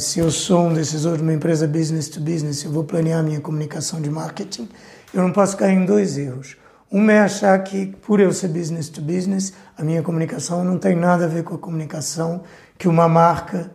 se 0.00 0.18
eu 0.18 0.30
sou 0.30 0.68
um 0.68 0.72
decisor 0.72 1.18
de 1.18 1.22
uma 1.22 1.34
empresa 1.34 1.66
business 1.66 2.08
to 2.08 2.18
business, 2.18 2.64
eu 2.64 2.72
vou 2.72 2.84
planear 2.84 3.22
minha 3.22 3.42
comunicação 3.42 4.00
de 4.00 4.08
marketing, 4.08 4.66
eu 5.12 5.22
não 5.22 5.30
posso 5.30 5.58
cair 5.58 5.76
em 5.76 5.84
dois 5.84 6.16
erros. 6.16 6.56
Um 6.90 7.10
é 7.10 7.20
achar 7.20 7.62
que, 7.62 7.88
por 8.00 8.18
eu 8.18 8.32
ser 8.32 8.48
business 8.48 8.88
to 8.88 9.02
business, 9.02 9.52
a 9.76 9.84
minha 9.84 10.02
comunicação 10.02 10.64
não 10.64 10.78
tem 10.78 10.96
nada 10.96 11.26
a 11.26 11.28
ver 11.28 11.44
com 11.44 11.54
a 11.54 11.58
comunicação 11.58 12.44
que 12.78 12.88
uma 12.88 13.10
marca 13.10 13.70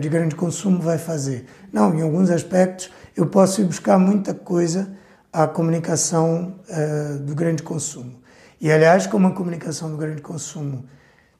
de 0.00 0.08
grande 0.08 0.34
consumo 0.34 0.80
vai 0.80 0.98
fazer. 0.98 1.46
Não, 1.72 1.94
em 1.94 2.02
alguns 2.02 2.30
aspectos, 2.30 2.90
eu 3.16 3.26
posso 3.26 3.60
ir 3.60 3.64
buscar 3.64 3.98
muita 3.98 4.34
coisa 4.34 4.90
à 5.32 5.46
comunicação 5.46 6.56
uh, 6.68 7.18
do 7.20 7.34
grande 7.34 7.62
consumo. 7.62 8.20
E, 8.60 8.70
aliás, 8.70 9.06
como 9.06 9.26
a 9.26 9.32
comunicação 9.32 9.90
do 9.90 9.96
grande 9.96 10.20
consumo 10.20 10.84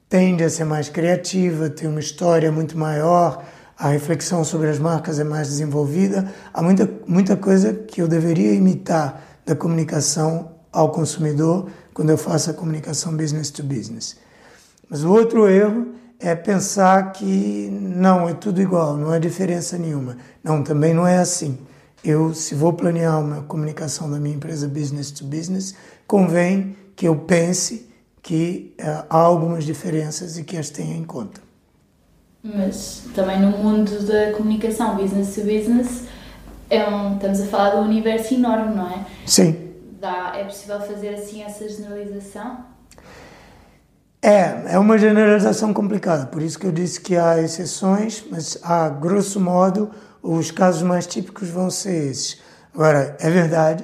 tende 0.09 0.43
a 0.43 0.49
ser 0.49 0.65
mais 0.65 0.89
criativa, 0.89 1.69
tem 1.69 1.87
uma 1.87 1.99
história 1.99 2.51
muito 2.51 2.77
maior, 2.77 3.43
a 3.77 3.89
reflexão 3.89 4.43
sobre 4.43 4.69
as 4.69 4.77
marcas 4.77 5.19
é 5.19 5.23
mais 5.23 5.47
desenvolvida, 5.47 6.31
há 6.53 6.61
muita, 6.61 6.89
muita 7.07 7.35
coisa 7.35 7.73
que 7.73 8.01
eu 8.01 8.07
deveria 8.07 8.53
imitar 8.53 9.21
da 9.45 9.55
comunicação 9.55 10.51
ao 10.71 10.91
consumidor 10.91 11.69
quando 11.93 12.09
eu 12.09 12.17
faço 12.17 12.49
a 12.49 12.53
comunicação 12.53 13.15
business 13.15 13.51
to 13.51 13.63
business. 13.63 14.17
Mas 14.89 15.03
o 15.03 15.11
outro 15.11 15.47
erro 15.47 15.87
é 16.19 16.35
pensar 16.35 17.11
que 17.11 17.69
não, 17.71 18.29
é 18.29 18.33
tudo 18.33 18.61
igual, 18.61 18.95
não 18.95 19.11
há 19.11 19.19
diferença 19.19 19.77
nenhuma. 19.77 20.17
Não, 20.43 20.63
também 20.63 20.93
não 20.93 21.05
é 21.05 21.17
assim 21.17 21.57
eu, 22.03 22.33
se 22.33 22.53
vou 22.53 22.73
planear 22.73 23.19
uma 23.19 23.43
comunicação 23.43 24.11
da 24.11 24.19
minha 24.19 24.35
empresa 24.35 24.67
business 24.67 25.09
to 25.09 25.23
business, 25.23 25.73
convém 26.05 26.75
que 26.95 27.07
eu 27.07 27.15
pense 27.15 27.89
que 28.21 28.75
uh, 28.79 29.05
há 29.09 29.17
algumas 29.17 29.63
diferenças 29.63 30.37
e 30.37 30.43
que 30.43 30.57
as 30.57 30.69
tenha 30.69 30.95
em 30.95 31.03
conta. 31.03 31.41
Mas 32.43 33.05
também 33.15 33.39
no 33.39 33.51
mundo 33.51 34.05
da 34.05 34.33
comunicação 34.33 34.97
business 34.97 35.33
to 35.33 35.41
business, 35.41 36.03
é 36.69 36.85
um, 36.85 37.15
estamos 37.15 37.39
a 37.39 37.45
falar 37.45 37.69
de 37.71 37.77
um 37.77 37.83
universo 37.83 38.33
enorme, 38.33 38.75
não 38.75 38.89
é? 38.89 39.05
Sim. 39.25 39.71
Dá, 40.01 40.33
é 40.35 40.43
possível 40.43 40.81
fazer 40.81 41.15
assim 41.15 41.41
essa 41.41 41.67
generalização? 41.69 42.65
É, 44.25 44.75
é 44.75 44.79
uma 44.79 44.97
generalização 44.97 45.73
complicada, 45.73 46.27
por 46.27 46.41
isso 46.41 46.57
que 46.57 46.65
eu 46.65 46.71
disse 46.71 47.01
que 47.01 47.17
há 47.17 47.41
exceções, 47.41 48.23
mas 48.31 48.57
há, 48.63 48.87
grosso 48.87 49.37
modo, 49.37 49.91
os 50.21 50.49
casos 50.49 50.81
mais 50.81 51.05
típicos 51.05 51.49
vão 51.49 51.69
ser 51.69 52.09
esses. 52.09 52.39
Agora, 52.73 53.17
é 53.19 53.29
verdade, 53.29 53.83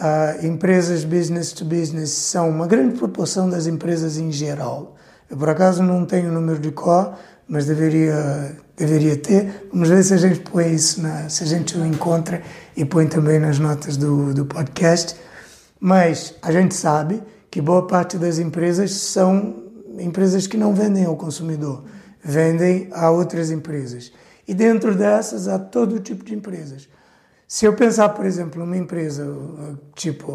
uh, 0.00 0.46
empresas 0.46 1.04
business 1.04 1.52
to 1.52 1.66
business 1.66 2.08
são 2.12 2.48
uma 2.48 2.66
grande 2.66 2.96
proporção 2.96 3.50
das 3.50 3.66
empresas 3.66 4.16
em 4.16 4.32
geral. 4.32 4.96
Eu, 5.28 5.36
por 5.36 5.50
acaso, 5.50 5.82
não 5.82 6.06
tenho 6.06 6.30
o 6.30 6.32
número 6.32 6.58
de 6.58 6.70
cor, 6.70 7.12
mas 7.46 7.66
deveria, 7.66 8.56
deveria 8.74 9.18
ter. 9.18 9.68
Vamos 9.70 9.90
ver 9.90 10.02
se 10.02 10.14
a 10.14 10.16
gente 10.16 10.40
põe 10.40 10.72
isso, 10.72 11.02
na, 11.02 11.28
se 11.28 11.44
a 11.44 11.46
gente 11.46 11.76
o 11.76 11.84
encontra 11.84 12.40
e 12.74 12.86
põe 12.86 13.06
também 13.06 13.38
nas 13.38 13.58
notas 13.58 13.98
do, 13.98 14.32
do 14.32 14.46
podcast. 14.46 15.14
Mas 15.78 16.34
a 16.40 16.50
gente 16.50 16.74
sabe 16.74 17.22
que 17.50 17.60
boa 17.60 17.86
parte 17.86 18.16
das 18.16 18.38
empresas 18.38 18.90
são 18.92 19.63
empresas 19.98 20.46
que 20.46 20.56
não 20.56 20.74
vendem 20.74 21.04
ao 21.04 21.16
consumidor, 21.16 21.84
vendem 22.22 22.88
a 22.92 23.10
outras 23.10 23.50
empresas. 23.50 24.12
E 24.46 24.54
dentro 24.54 24.94
dessas 24.94 25.48
há 25.48 25.58
todo 25.58 26.00
tipo 26.00 26.24
de 26.24 26.34
empresas. 26.34 26.88
Se 27.46 27.66
eu 27.66 27.74
pensar, 27.74 28.08
por 28.10 28.24
exemplo, 28.24 28.60
numa 28.60 28.76
empresa 28.76 29.26
tipo 29.94 30.32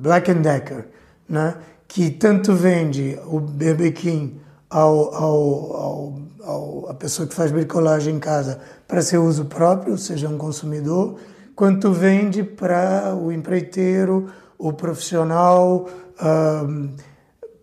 Black 0.00 0.32
Decker, 0.34 0.88
né, 1.28 1.56
que 1.86 2.10
tanto 2.10 2.54
vende 2.54 3.18
o 3.26 3.38
berbequim 3.38 4.40
ao, 4.68 5.14
ao, 5.14 5.76
ao, 5.76 6.18
ao, 6.42 6.90
a 6.90 6.94
pessoa 6.94 7.28
que 7.28 7.34
faz 7.34 7.50
bricolagem 7.52 8.16
em 8.16 8.18
casa 8.18 8.60
para 8.86 9.02
seu 9.02 9.24
uso 9.24 9.44
próprio, 9.46 9.96
seja 9.96 10.28
um 10.28 10.36
consumidor, 10.36 11.18
quanto 11.54 11.92
vende 11.92 12.42
para 12.42 13.14
o 13.14 13.30
empreiteiro, 13.30 14.28
o 14.58 14.72
profissional, 14.72 15.88
um, 16.20 16.90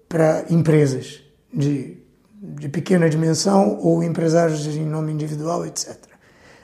para 0.07 0.45
empresas 0.49 1.24
de, 1.55 1.97
de 2.41 2.69
pequena 2.69 3.09
dimensão 3.09 3.79
ou 3.79 4.03
empresários 4.03 4.67
em 4.67 4.85
nome 4.85 5.13
individual, 5.13 5.65
etc. 5.65 5.97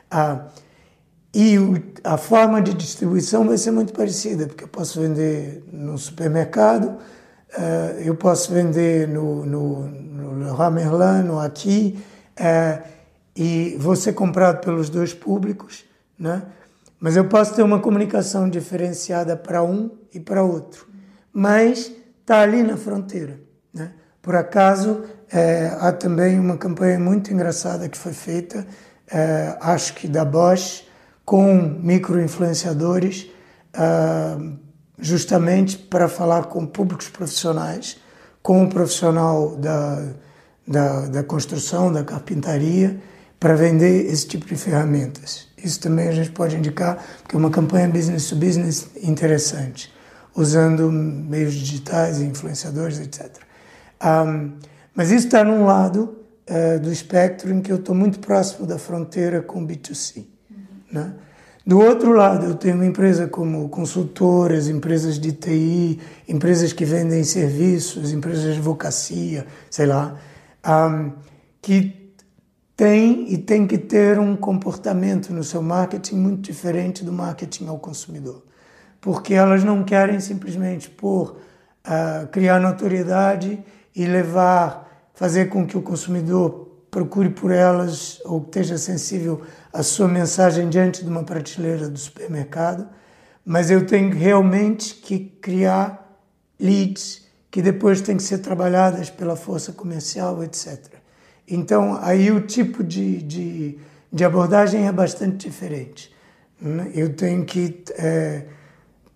Ah, 0.10 0.48
e 1.34 1.58
o, 1.58 1.82
a 2.04 2.18
forma 2.18 2.62
de 2.62 2.74
distribuição 2.74 3.48
vai 3.48 3.58
ser 3.58 3.72
muito 3.72 3.94
parecida, 3.94 4.48
porque 4.48 4.66
eu 4.66 4.68
posso 4.68 5.00
vender 5.00 5.64
no 5.72 5.98
supermercado, 5.98 6.98
uh, 7.58 8.00
eu 8.04 8.16
posso 8.16 8.54
vender 8.54 9.08
no, 9.08 9.46
no, 9.46 9.88
no 9.88 10.40
Leroy 10.44 10.72
Merlin, 10.72 11.24
no 11.26 11.40
Aqui, 11.40 11.98
uh, 12.38 12.84
e 13.34 13.78
vou 13.80 13.96
ser 13.96 14.12
comprado 14.12 14.60
pelos 14.60 14.90
dois 14.90 15.14
públicos, 15.14 15.86
né? 16.20 16.44
mas 17.00 17.16
eu 17.16 17.26
posso 17.30 17.56
ter 17.56 17.64
uma 17.64 17.80
comunicação 17.80 18.50
diferenciada 18.50 19.38
para 19.38 19.64
um 19.64 19.90
e 20.14 20.20
para 20.20 20.44
outro, 20.44 20.86
mas 21.32 21.90
está 22.20 22.42
ali 22.42 22.62
na 22.62 22.76
fronteira. 22.76 23.40
Por 24.22 24.36
acaso, 24.36 25.04
é, 25.32 25.76
há 25.80 25.92
também 25.92 26.40
uma 26.40 26.58
campanha 26.58 27.00
muito 27.00 27.34
engraçada 27.34 27.90
que 27.90 27.98
foi 27.98 28.14
feita, 28.14 28.68
é, 29.12 29.58
acho 29.62 29.94
que 29.96 30.08
da 30.08 30.24
Bosch, 30.24 30.84
com 31.26 31.56
micro-influenciadores, 31.82 33.28
uh, 33.76 34.58
justamente 35.00 35.78
para 35.78 36.08
falar 36.08 36.46
com 36.46 36.66
públicos 36.66 37.08
profissionais, 37.10 37.98
com 38.42 38.64
o 38.64 38.70
profissional 38.70 39.56
da, 39.56 40.10
da, 40.68 41.06
da 41.08 41.24
construção, 41.24 41.92
da 41.92 42.04
carpintaria, 42.04 43.00
para 43.40 43.56
vender 43.56 44.12
esse 44.12 44.28
tipo 44.28 44.46
de 44.46 44.56
ferramentas. 44.56 45.48
Isso 45.58 45.80
também 45.80 46.08
a 46.08 46.12
gente 46.12 46.32
pode 46.32 46.56
indicar, 46.56 47.04
que 47.28 47.36
é 47.36 47.40
uma 47.40 47.50
campanha 47.50 47.88
business 47.88 48.30
to 48.30 48.36
business 48.36 48.90
interessante, 49.02 49.92
usando 50.36 50.92
meios 50.92 51.54
digitais, 51.54 52.22
influenciadores, 52.22 53.00
etc. 53.00 53.51
Um, 54.04 54.54
mas 54.96 55.12
isso 55.12 55.28
está 55.28 55.44
num 55.44 55.66
lado 55.66 56.18
uh, 56.50 56.80
do 56.80 56.92
espectro 56.92 57.52
em 57.54 57.62
que 57.62 57.72
eu 57.72 57.78
estou 57.78 57.96
muito 57.96 58.20
próximo 58.20 58.66
da 58.66 58.78
fronteira 58.78 59.42
com 59.42 59.66
B2C. 59.66 60.26
Né? 60.92 61.14
Do 61.66 61.80
outro 61.80 62.12
lado, 62.12 62.48
eu 62.48 62.56
tenho 62.56 62.76
uma 62.76 62.86
empresa 62.86 63.28
como 63.28 63.70
consultoras, 63.70 64.68
empresas 64.68 65.20
de 65.20 65.32
TI, 65.32 66.00
empresas 66.28 66.74
que 66.74 66.84
vendem 66.84 67.24
serviços, 67.24 68.12
empresas 68.12 68.44
de 68.44 68.50
advocacia, 68.52 69.46
sei 69.70 69.86
lá, 69.86 70.18
um, 70.68 71.12
que 71.62 72.02
tem 72.76 73.32
e 73.32 73.38
tem 73.38 73.68
que 73.68 73.78
ter 73.78 74.18
um 74.18 74.36
comportamento 74.36 75.32
no 75.32 75.44
seu 75.44 75.62
marketing 75.62 76.16
muito 76.16 76.42
diferente 76.42 77.06
do 77.06 77.14
marketing 77.14 77.68
ao 77.68 77.78
consumidor. 77.78 78.44
Porque 79.00 79.36
elas 79.36 79.64
não 79.64 79.84
querem 79.84 80.20
simplesmente 80.20 80.90
por 80.90 81.38
uh, 81.86 82.28
criar 82.32 82.60
notoriedade 82.60 83.64
e 83.96 84.06
levar, 84.06 85.10
fazer 85.14 85.50
com 85.50 85.66
que 85.66 85.78
o 85.78 85.82
consumidor 85.82 86.70
procure 86.90 87.30
por 87.30 87.52
elas 87.52 88.22
ou 88.26 88.42
esteja 88.42 88.78
sensível 88.78 89.42
à 89.72 89.82
sua 89.82 90.08
mensagem 90.08 90.70
diante 90.70 91.04
de 91.04 91.10
uma 91.10 91.24
prateleira 91.24 91.90
do 91.90 91.98
supermercado, 91.98 92.88
mas 93.46 93.72
eu 93.72 93.86
tenho 93.86 94.14
realmente 94.14 94.96
que 94.96 95.20
criar 95.42 96.20
leads 96.60 97.26
que 97.50 97.62
depois 97.62 98.02
têm 98.02 98.18
que 98.18 98.24
ser 98.24 98.40
trabalhadas 98.40 99.10
pela 99.10 99.36
força 99.36 99.72
comercial, 99.72 100.44
etc. 100.44 101.02
Então, 101.48 101.98
aí 102.02 102.32
o 102.32 102.42
tipo 102.42 102.84
de, 102.84 103.22
de, 103.22 103.78
de 104.12 104.24
abordagem 104.24 104.88
é 104.88 104.92
bastante 104.92 105.50
diferente. 105.50 106.14
Né? 106.62 106.92
Eu 106.94 107.14
tenho 107.14 107.44
que 107.44 107.84
é, 107.98 108.46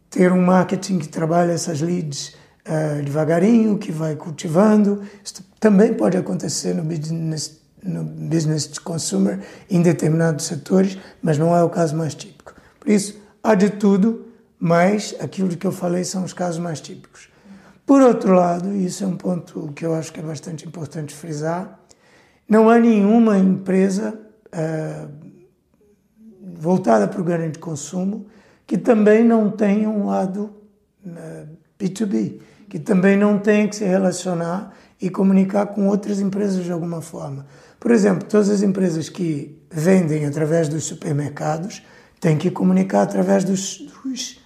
ter 0.09 0.31
um 0.31 0.41
marketing 0.41 0.99
que 0.99 1.07
trabalha 1.07 1.53
essas 1.53 1.79
leads 1.79 2.35
é, 2.65 3.01
devagarinho, 3.01 3.77
que 3.77 3.91
vai 3.91 4.15
cultivando. 4.15 5.01
Isso 5.23 5.45
também 5.59 5.93
pode 5.93 6.17
acontecer 6.17 6.73
no 6.73 6.83
business 6.83 7.63
no 7.85 8.03
business 8.03 8.65
to 8.65 8.81
consumer 8.81 9.39
em 9.69 9.81
determinados 9.81 10.45
setores, 10.45 10.97
mas 11.21 11.37
não 11.37 11.55
é 11.55 11.63
o 11.63 11.69
caso 11.69 11.95
mais 11.95 12.15
típico. 12.15 12.55
Por 12.79 12.89
isso, 12.89 13.21
há 13.43 13.53
de 13.53 13.69
tudo, 13.69 14.25
mas 14.59 15.15
aquilo 15.19 15.55
que 15.55 15.67
eu 15.67 15.71
falei 15.71 16.03
são 16.03 16.23
os 16.23 16.33
casos 16.33 16.59
mais 16.59 16.81
típicos. 16.81 17.29
Por 17.85 18.01
outro 18.01 18.33
lado, 18.33 18.73
e 18.73 18.85
isso 18.85 19.03
é 19.03 19.07
um 19.07 19.15
ponto 19.15 19.71
que 19.75 19.85
eu 19.85 19.93
acho 19.93 20.11
que 20.11 20.19
é 20.19 20.23
bastante 20.23 20.67
importante 20.67 21.13
frisar, 21.13 21.79
não 22.49 22.69
há 22.69 22.79
nenhuma 22.79 23.37
empresa 23.37 24.19
uh, 24.47 25.11
voltada 26.57 27.07
para 27.07 27.21
o 27.21 27.23
grande 27.23 27.59
consumo 27.59 28.25
que 28.65 28.77
também 28.77 29.23
não 29.23 29.51
tenha 29.51 29.89
um 29.89 30.07
lado 30.07 30.51
uh, 31.05 31.09
eh, 31.15 31.45
B2B, 31.79 32.39
que 32.69 32.79
também 32.79 33.17
não 33.17 33.37
tenha 33.37 33.67
que 33.67 33.75
se 33.75 33.85
relacionar 33.85 34.73
e 35.01 35.09
comunicar 35.09 35.67
com 35.67 35.87
outras 35.87 36.19
empresas 36.19 36.63
de 36.63 36.71
alguma 36.71 37.01
forma. 37.01 37.45
Por 37.79 37.91
exemplo, 37.91 38.27
todas 38.27 38.49
as 38.49 38.61
empresas 38.61 39.09
que 39.09 39.61
vendem 39.69 40.25
através 40.25 40.67
dos 40.67 40.85
supermercados 40.85 41.83
têm 42.19 42.37
que 42.37 42.49
comunicar 42.49 43.03
através 43.03 43.43
dos, 43.43 43.85
dos, 44.03 44.39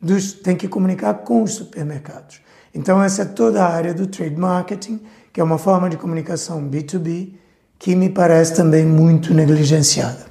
dos 0.00 0.32
têm 0.32 0.56
que 0.56 0.66
comunicar 0.66 1.14
com 1.14 1.42
os 1.42 1.52
supermercados. 1.52 2.40
Então 2.74 3.02
essa 3.02 3.22
é 3.22 3.24
toda 3.24 3.64
a 3.64 3.72
área 3.72 3.94
do 3.94 4.06
trade 4.06 4.36
marketing, 4.36 5.00
que 5.32 5.40
é 5.40 5.44
uma 5.44 5.58
forma 5.58 5.88
de 5.88 5.96
comunicação 5.96 6.68
B2B 6.68 7.34
que 7.78 7.94
me 7.94 8.08
parece 8.08 8.54
também 8.54 8.84
muito 8.84 9.34
negligenciada. 9.34 10.26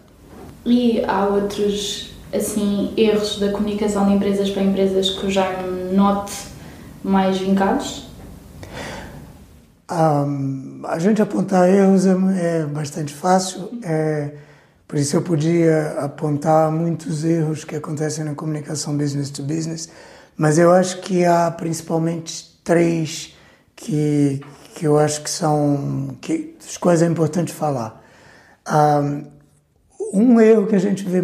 E 0.65 1.03
há 1.05 1.25
outros 1.27 2.15
assim 2.33 2.91
erros 2.97 3.39
da 3.39 3.51
comunicação 3.51 4.07
de 4.07 4.13
empresas 4.13 4.49
para 4.49 4.63
empresas 4.63 5.11
que 5.11 5.23
eu 5.23 5.29
já 5.29 5.47
note 5.93 6.33
mais 7.05 7.37
vincados? 7.37 8.07
Um, 9.91 10.81
a 10.85 10.97
gente 10.97 11.21
apontar 11.21 11.69
erros 11.69 12.07
é, 12.07 12.61
é 12.61 12.65
bastante 12.65 13.13
fácil, 13.13 13.69
é, 13.83 14.31
por 14.87 14.97
isso 14.97 15.15
eu 15.15 15.21
podia 15.21 15.91
apontar 15.99 16.71
muitos 16.71 17.23
erros 17.23 17.63
que 17.63 17.75
acontecem 17.75 18.25
na 18.25 18.33
comunicação 18.33 18.97
business 18.97 19.29
to 19.29 19.43
business, 19.43 19.89
mas 20.35 20.57
eu 20.57 20.71
acho 20.71 21.01
que 21.01 21.23
há 21.23 21.51
principalmente 21.51 22.59
três 22.63 23.35
que, 23.75 24.41
que 24.73 24.87
eu 24.87 24.97
acho 24.97 25.21
que 25.21 25.29
são 25.29 26.17
que, 26.19 26.55
as 26.67 26.77
quais 26.77 27.03
é 27.03 27.05
importante 27.05 27.53
falar. 27.53 28.03
Um, 28.67 29.35
um 30.11 30.41
erro 30.41 30.65
que 30.65 30.75
a 30.75 30.79
gente 30.79 31.03
vê 31.03 31.21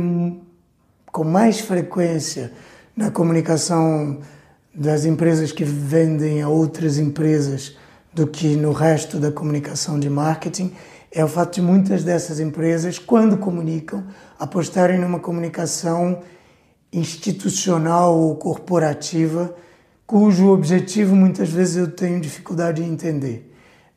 com 1.11 1.23
mais 1.23 1.59
frequência 1.59 2.53
na 2.95 3.09
comunicação 3.09 4.19
das 4.73 5.05
empresas 5.05 5.51
que 5.51 5.63
vendem 5.63 6.41
a 6.41 6.49
outras 6.49 6.97
empresas 6.97 7.75
do 8.13 8.27
que 8.27 8.55
no 8.55 8.71
resto 8.71 9.19
da 9.19 9.31
comunicação 9.31 9.99
de 9.99 10.09
marketing 10.09 10.73
é 11.11 11.23
o 11.23 11.27
fato 11.27 11.55
de 11.55 11.61
muitas 11.61 12.03
dessas 12.03 12.39
empresas, 12.39 12.97
quando 12.97 13.37
comunicam, 13.37 14.03
apostarem 14.39 14.97
numa 14.97 15.19
comunicação 15.19 16.21
institucional 16.91 18.17
ou 18.17 18.35
corporativa, 18.35 19.53
cujo 20.07 20.49
objetivo 20.49 21.15
muitas 21.15 21.49
vezes 21.49 21.77
eu 21.77 21.91
tenho 21.91 22.19
dificuldade 22.19 22.81
em 22.81 22.89
entender. 22.89 23.49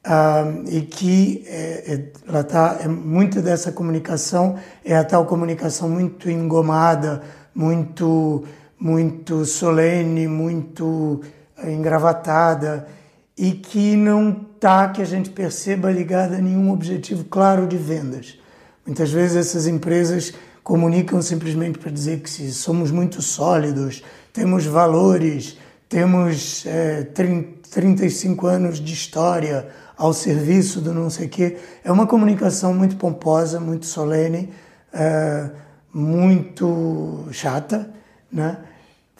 Uh, 0.06 0.68
e 0.68 0.82
que 0.82 1.44
é, 1.46 2.10
é, 2.28 2.42
tá, 2.42 2.78
é, 2.82 2.88
muita 2.88 3.40
dessa 3.40 3.72
comunicação 3.72 4.56
é 4.84 4.94
a 4.94 5.02
tal 5.02 5.24
comunicação 5.24 5.88
muito 5.88 6.28
engomada, 6.28 7.22
muito, 7.54 8.44
muito 8.84 9.46
solene, 9.46 10.28
muito 10.28 11.22
engravatada 11.66 12.86
e 13.34 13.52
que 13.52 13.96
não 13.96 14.44
está, 14.54 14.90
que 14.90 15.00
a 15.00 15.06
gente 15.06 15.30
perceba, 15.30 15.90
ligada 15.90 16.36
a 16.36 16.38
nenhum 16.38 16.70
objetivo 16.70 17.24
claro 17.24 17.66
de 17.66 17.78
vendas. 17.78 18.38
Muitas 18.84 19.10
vezes 19.10 19.36
essas 19.38 19.66
empresas 19.66 20.34
comunicam 20.62 21.22
simplesmente 21.22 21.78
para 21.78 21.90
dizer 21.90 22.20
que 22.20 22.28
se 22.28 22.52
somos 22.52 22.90
muito 22.90 23.22
sólidos, 23.22 24.04
temos 24.34 24.66
valores, 24.66 25.56
temos 25.88 26.66
é, 26.66 27.04
30, 27.04 27.66
35 27.70 28.46
anos 28.46 28.78
de 28.78 28.92
história 28.92 29.66
ao 29.96 30.12
serviço 30.12 30.82
do 30.82 30.92
não 30.92 31.08
sei 31.08 31.26
quê. 31.26 31.56
É 31.82 31.90
uma 31.90 32.06
comunicação 32.06 32.74
muito 32.74 32.96
pomposa, 32.96 33.58
muito 33.58 33.86
solene, 33.86 34.52
é, 34.92 35.48
muito 35.90 37.26
chata, 37.32 37.88
né? 38.30 38.58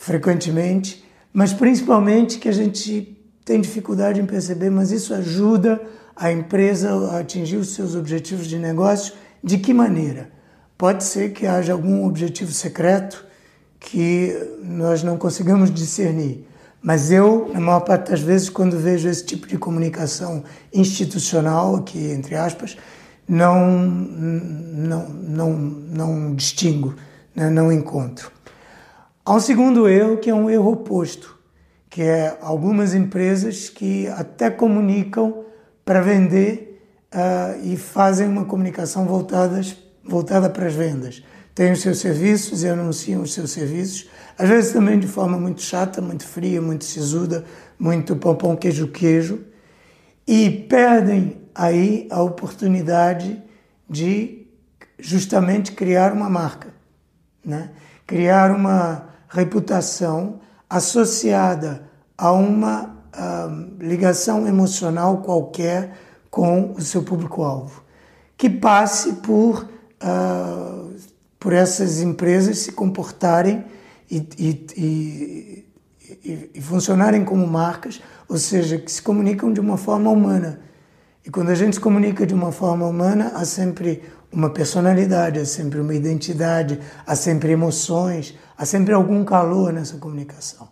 Frequentemente, 0.05 1.03
mas 1.33 1.55
principalmente 1.55 2.39
que 2.39 2.47
a 2.47 2.53
gente 2.53 3.19
tem 3.43 3.59
dificuldade 3.59 4.21
em 4.21 4.27
perceber, 4.27 4.69
mas 4.69 4.91
isso 4.91 5.15
ajuda 5.15 5.81
a 6.15 6.31
empresa 6.31 6.91
a 7.11 7.21
atingir 7.21 7.57
os 7.57 7.75
seus 7.75 7.95
objetivos 7.95 8.47
de 8.47 8.59
negócio. 8.59 9.15
De 9.43 9.57
que 9.57 9.73
maneira? 9.73 10.31
Pode 10.77 11.05
ser 11.05 11.33
que 11.33 11.47
haja 11.47 11.73
algum 11.73 12.07
objetivo 12.07 12.53
secreto 12.53 13.25
que 13.81 14.37
nós 14.63 15.03
não 15.03 15.17
conseguimos 15.17 15.73
discernir. 15.73 16.47
Mas 16.83 17.11
eu, 17.11 17.51
na 17.55 17.61
maior 17.61 17.81
parte 17.81 18.11
das 18.11 18.21
vezes, 18.21 18.51
quando 18.51 18.79
vejo 18.79 19.09
esse 19.09 19.25
tipo 19.25 19.47
de 19.47 19.57
comunicação 19.57 20.45
institucional, 20.73 21.77
aqui 21.77 22.11
entre 22.11 22.35
aspas, 22.35 22.77
não, 23.27 23.71
não, 23.71 25.09
não, 25.09 25.53
não 25.53 26.35
distingo, 26.35 26.95
né? 27.35 27.49
não 27.49 27.73
encontro. 27.73 28.31
Há 29.27 29.37
um 29.37 29.41
segundo 29.41 29.89
erro 29.89 30.19
que 30.19 30.29
é 30.29 30.35
um 30.35 30.51
erro 30.51 30.73
oposto, 30.73 31.39
que 31.89 32.03
é 32.03 32.37
algumas 32.43 32.93
empresas 32.93 33.71
que 33.71 34.07
até 34.09 34.51
comunicam 34.51 35.47
para 35.83 36.03
vender 36.03 36.79
uh, 37.11 37.59
e 37.65 37.75
fazem 37.75 38.29
uma 38.29 38.45
comunicação 38.45 39.07
voltadas, 39.07 39.79
voltada 40.05 40.51
para 40.51 40.67
as 40.67 40.75
vendas. 40.75 41.25
Têm 41.55 41.73
os 41.73 41.81
seus 41.81 42.01
serviços 42.01 42.65
e 42.65 42.69
anunciam 42.69 43.23
os 43.23 43.33
seus 43.33 43.53
serviços, 43.53 44.11
às 44.37 44.47
vezes 44.47 44.75
também 44.75 44.99
de 44.99 45.07
forma 45.07 45.39
muito 45.39 45.63
chata, 45.63 46.03
muito 46.03 46.27
fria, 46.27 46.61
muito 46.61 46.85
sisuda, 46.85 47.47
muito 47.79 48.15
pão-pão, 48.17 48.55
queijo-queijo, 48.55 49.41
e 50.27 50.51
perdem 50.51 51.49
aí 51.55 52.07
a 52.11 52.21
oportunidade 52.21 53.43
de 53.89 54.47
justamente 54.99 55.73
criar 55.73 56.13
uma 56.13 56.29
marca, 56.29 56.75
né? 57.43 57.71
criar 58.07 58.51
uma 58.51 59.14
reputação 59.35 60.39
associada 60.71 61.83
a 62.17 62.31
uma 62.31 62.97
uh, 63.13 63.83
ligação 63.85 64.47
emocional 64.47 65.19
qualquer 65.19 65.99
com 66.31 66.73
o 66.73 66.81
seu 66.81 67.03
público-alvo, 67.03 67.83
que 68.37 68.49
passe 68.49 69.15
por, 69.15 69.69
uh, 70.03 70.95
por 71.39 71.53
essas 71.53 72.01
empresas 72.01 72.59
se 72.59 72.73
comportarem 72.73 73.65
e, 74.09 74.29
e, 74.39 75.65
e, 76.25 76.51
e 76.55 76.61
funcionarem 76.61 77.25
como 77.25 77.45
marcas, 77.47 78.01
ou 78.29 78.39
seja, 78.39 78.79
que 78.79 78.91
se 78.91 79.03
comunicam 79.03 79.53
de 79.53 79.61
uma 79.61 79.77
forma 79.77 80.11
humana. 80.11 80.61
E 81.27 81.31
quando 81.31 81.49
a 81.51 81.55
gente 81.55 81.75
se 81.75 81.81
comunica 81.81 82.25
de 82.25 82.35
uma 82.35 82.53
forma 82.53 82.87
humana, 82.87 83.33
há 83.35 83.45
sempre 83.45 84.03
uma 84.35 84.51
personalidade, 84.51 85.39
há 85.39 85.47
sempre 85.47 85.81
uma 85.81 85.95
identidade, 85.95 86.81
há 87.07 87.15
sempre 87.15 87.53
emoções, 87.53 88.35
há 88.59 88.67
sempre 88.67 88.93
algum 88.93 89.25
calor 89.25 89.73
nessa 89.73 89.97
comunicação. 89.97 90.69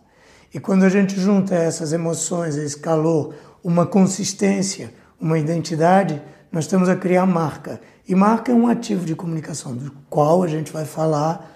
E 0.53 0.59
quando 0.59 0.83
a 0.83 0.89
gente 0.89 1.19
junta 1.19 1.55
essas 1.55 1.93
emoções, 1.93 2.57
esse 2.57 2.77
calor, 2.77 3.33
uma 3.63 3.85
consistência, 3.85 4.93
uma 5.19 5.39
identidade, 5.39 6.21
nós 6.51 6.65
estamos 6.65 6.89
a 6.89 6.95
criar 6.95 7.25
marca. 7.25 7.79
E 8.07 8.13
marca 8.13 8.51
é 8.51 8.55
um 8.55 8.67
ativo 8.67 9.05
de 9.05 9.15
comunicação, 9.15 9.73
do 9.73 9.91
qual 10.09 10.43
a 10.43 10.47
gente 10.47 10.71
vai 10.71 10.83
falar 10.83 11.49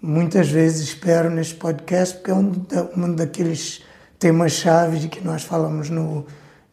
muitas 0.00 0.48
vezes, 0.48 0.88
espero, 0.88 1.28
neste 1.28 1.56
podcast, 1.56 2.16
porque 2.16 2.30
é 2.30 2.34
um, 2.34 2.52
um 2.96 3.14
daqueles 3.14 3.84
temas-chave 4.18 4.98
de 4.98 5.08
que 5.08 5.22
nós 5.22 5.42
falamos 5.42 5.90
no, 5.90 6.24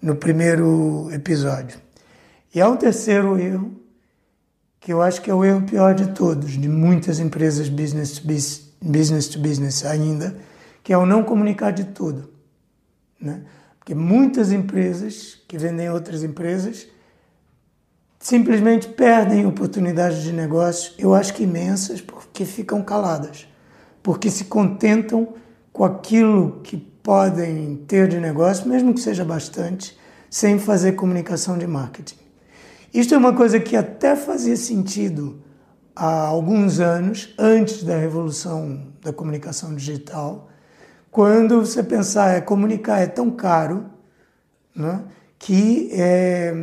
no 0.01 0.15
primeiro 0.15 1.09
episódio. 1.11 1.77
E 2.55 2.61
há 2.61 2.69
um 2.69 2.77
terceiro 2.77 3.37
erro, 3.37 3.86
que 4.87 4.93
eu 4.93 5.01
acho 5.01 5.21
que 5.21 5.29
é 5.29 5.33
o 5.33 5.43
erro 5.43 5.63
pior 5.63 5.93
de 5.93 6.13
todos, 6.13 6.51
de 6.51 6.69
muitas 6.69 7.19
empresas 7.19 7.67
business 7.67 8.13
to 8.13 8.25
business, 8.25 8.73
business, 8.81 9.27
to 9.27 9.37
business 9.37 9.85
ainda, 9.85 10.37
que 10.81 10.93
é 10.93 10.97
o 10.97 11.05
não 11.05 11.25
comunicar 11.25 11.71
de 11.71 11.83
tudo. 11.83 12.29
Né? 13.19 13.41
Porque 13.77 13.93
muitas 13.93 14.49
empresas 14.49 15.41
que 15.45 15.57
vendem 15.57 15.89
outras 15.89 16.23
empresas 16.23 16.87
simplesmente 18.17 18.87
perdem 18.87 19.45
oportunidades 19.45 20.23
de 20.23 20.31
negócio, 20.31 20.93
eu 20.97 21.13
acho 21.13 21.33
que 21.33 21.43
imensas, 21.43 21.99
porque 21.99 22.45
ficam 22.45 22.81
caladas, 22.81 23.45
porque 24.01 24.29
se 24.29 24.45
contentam 24.45 25.33
com 25.73 25.83
aquilo 25.83 26.61
que 26.63 26.77
podem 26.77 27.75
ter 27.89 28.07
de 28.07 28.21
negócio, 28.21 28.69
mesmo 28.69 28.93
que 28.93 29.01
seja 29.01 29.25
bastante, 29.25 29.99
sem 30.29 30.57
fazer 30.57 30.93
comunicação 30.93 31.57
de 31.57 31.67
marketing. 31.67 32.26
Isto 32.97 33.13
é 33.13 33.17
uma 33.19 33.31
coisa 33.31 33.59
que 33.59 33.75
até 33.75 34.15
fazia 34.15 34.57
sentido 34.57 35.39
há 35.95 36.25
alguns 36.25 36.79
anos, 36.79 37.31
antes 37.37 37.83
da 37.83 37.95
revolução 37.95 38.87
da 39.03 39.13
comunicação 39.13 39.75
digital, 39.75 40.49
quando 41.11 41.63
você 41.63 41.83
pensar, 41.83 42.35
é, 42.35 42.41
comunicar 42.41 42.99
é 42.99 43.05
tão 43.05 43.29
caro 43.29 43.85
né, 44.75 45.03
que 45.37 45.91
é, 45.93 46.55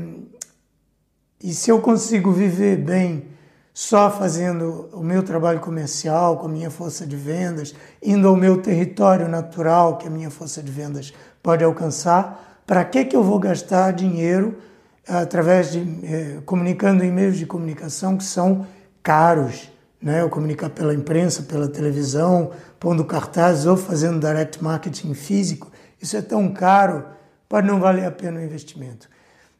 e 1.40 1.55
se 1.55 1.70
eu 1.70 1.81
consigo 1.81 2.33
viver 2.33 2.79
bem 2.79 3.29
só 3.73 4.11
fazendo 4.11 4.88
o 4.92 5.05
meu 5.05 5.23
trabalho 5.23 5.61
comercial, 5.61 6.38
com 6.38 6.47
a 6.47 6.51
minha 6.51 6.68
força 6.68 7.07
de 7.07 7.14
vendas, 7.14 7.77
indo 8.03 8.27
ao 8.27 8.35
meu 8.35 8.61
território 8.61 9.29
natural 9.29 9.99
que 9.99 10.09
a 10.09 10.11
minha 10.11 10.31
força 10.31 10.61
de 10.61 10.73
vendas 10.73 11.14
pode 11.40 11.62
alcançar, 11.62 12.61
para 12.66 12.85
que, 12.85 13.05
que 13.05 13.14
eu 13.14 13.23
vou 13.23 13.38
gastar 13.38 13.92
dinheiro 13.92 14.59
através 15.07 15.73
de 15.73 15.81
eh, 16.05 16.40
comunicando 16.45 17.05
em 17.05 17.12
meios 17.12 17.37
de 17.37 17.47
comunicação 17.47 18.17
que 18.17 18.25
são 18.25 18.67
caros? 19.03 19.75
né? 20.05 20.23
ou 20.23 20.29
comunicar 20.29 20.69
pela 20.69 20.95
imprensa, 20.95 21.43
pela 21.45 21.67
televisão, 21.67 22.51
pondo 22.79 23.07
cartazes 23.07 23.64
ou 23.64 23.75
fazendo 23.75 24.21
direct 24.21 24.62
marketing 24.62 25.14
físico, 25.14 25.73
isso 26.01 26.14
é 26.14 26.21
tão 26.21 26.53
caro, 26.53 27.07
pode 27.49 27.67
não 27.67 27.81
valer 27.81 28.05
a 28.05 28.11
pena 28.11 28.38
o 28.38 28.45
investimento. 28.45 29.09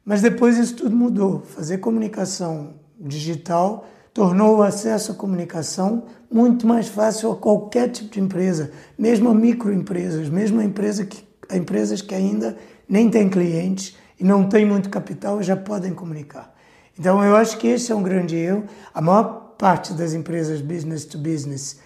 Mas 0.05 0.21
depois 0.21 0.59
isso 0.59 0.77
tudo 0.77 0.95
mudou. 0.95 1.41
Fazer 1.41 1.79
comunicação 1.79 2.75
digital 3.01 3.89
tornou 4.13 4.59
o 4.59 4.63
acesso 4.63 5.13
à 5.13 5.15
comunicação 5.15 6.05
muito 6.31 6.67
mais 6.67 6.89
fácil 6.89 7.33
a 7.33 7.37
qualquer 7.37 7.89
tipo 7.89 8.13
de 8.13 8.21
empresa, 8.21 8.71
mesmo 8.99 9.31
a 9.31 9.35
microempresas, 9.35 10.29
mesmo 10.29 10.61
a, 10.61 10.65
empresa 10.65 11.07
que, 11.07 11.27
a 11.49 11.57
empresas 11.57 12.03
que 12.03 12.15
ainda 12.15 12.55
nem 12.87 13.09
têm 13.09 13.31
clientes 13.31 13.97
e 14.25 14.27
não 14.27 14.49
têm 14.49 14.65
muito 14.65 14.89
capital 14.89 15.43
já 15.43 15.55
podem 15.55 15.93
comunicar. 15.93 16.55
Então 16.99 17.23
eu 17.23 17.37
acho 17.37 17.59
que 17.59 17.67
esse 17.67 17.93
é 17.93 17.95
um 17.95 18.03
grande 18.03 18.35
erro. 18.35 18.65
A 18.95 19.03
maior 19.03 19.55
parte 19.59 19.93
das 19.93 20.15
empresas 20.15 20.63
business 20.63 21.05
to 21.05 21.19
business 21.19 21.79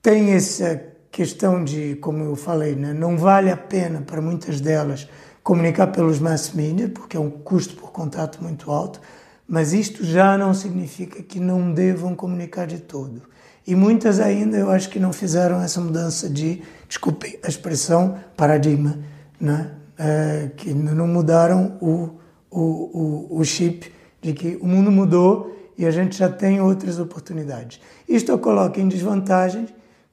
tem 0.00 0.30
essa 0.30 0.80
questão 1.10 1.64
de, 1.64 1.96
como 1.96 2.22
eu 2.22 2.36
falei, 2.36 2.76
né, 2.76 2.92
não 2.92 3.18
vale 3.18 3.50
a 3.50 3.56
pena 3.56 4.00
para 4.00 4.22
muitas 4.22 4.60
delas 4.60 5.08
comunicar 5.42 5.88
pelos 5.88 6.20
mass 6.20 6.52
media, 6.52 6.88
porque 6.88 7.16
é 7.16 7.20
um 7.20 7.30
custo 7.30 7.74
por 7.74 7.90
contato 7.90 8.40
muito 8.40 8.70
alto, 8.70 9.00
mas 9.48 9.72
isto 9.72 10.04
já 10.04 10.38
não 10.38 10.54
significa 10.54 11.20
que 11.20 11.40
não 11.40 11.72
devam 11.72 12.14
comunicar 12.14 12.64
de 12.64 12.78
todo. 12.78 13.22
E 13.66 13.74
muitas 13.74 14.20
ainda 14.20 14.56
eu 14.56 14.70
acho 14.70 14.88
que 14.88 15.00
não 15.00 15.12
fizeram 15.12 15.60
essa 15.60 15.80
mudança 15.80 16.30
de, 16.30 16.62
desculpe 16.86 17.40
a 17.42 17.48
expressão, 17.48 18.20
paradigma, 18.36 19.00
né? 19.40 19.79
É, 20.02 20.50
que 20.56 20.72
não 20.72 21.06
mudaram 21.06 21.76
o, 21.78 22.18
o, 22.50 23.28
o, 23.30 23.38
o 23.38 23.44
chip 23.44 23.92
de 24.22 24.32
que 24.32 24.56
o 24.58 24.66
mundo 24.66 24.90
mudou 24.90 25.54
e 25.76 25.84
a 25.84 25.90
gente 25.90 26.16
já 26.16 26.26
tem 26.26 26.58
outras 26.58 26.98
oportunidades. 26.98 27.78
Isto 28.08 28.38
coloca 28.38 28.80
em 28.80 28.88
desvantagem 28.88 29.66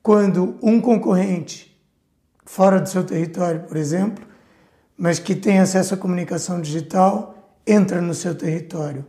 quando 0.04 0.58
um 0.62 0.82
concorrente 0.82 1.74
fora 2.46 2.82
do 2.82 2.90
seu 2.90 3.06
território, 3.06 3.62
por 3.62 3.78
exemplo, 3.78 4.26
mas 4.98 5.20
que 5.20 5.34
tem 5.34 5.60
acesso 5.60 5.94
à 5.94 5.98
comunicação 5.98 6.60
digital, 6.60 7.54
entra 7.66 8.02
no 8.02 8.14
seu 8.14 8.36
território. 8.36 9.06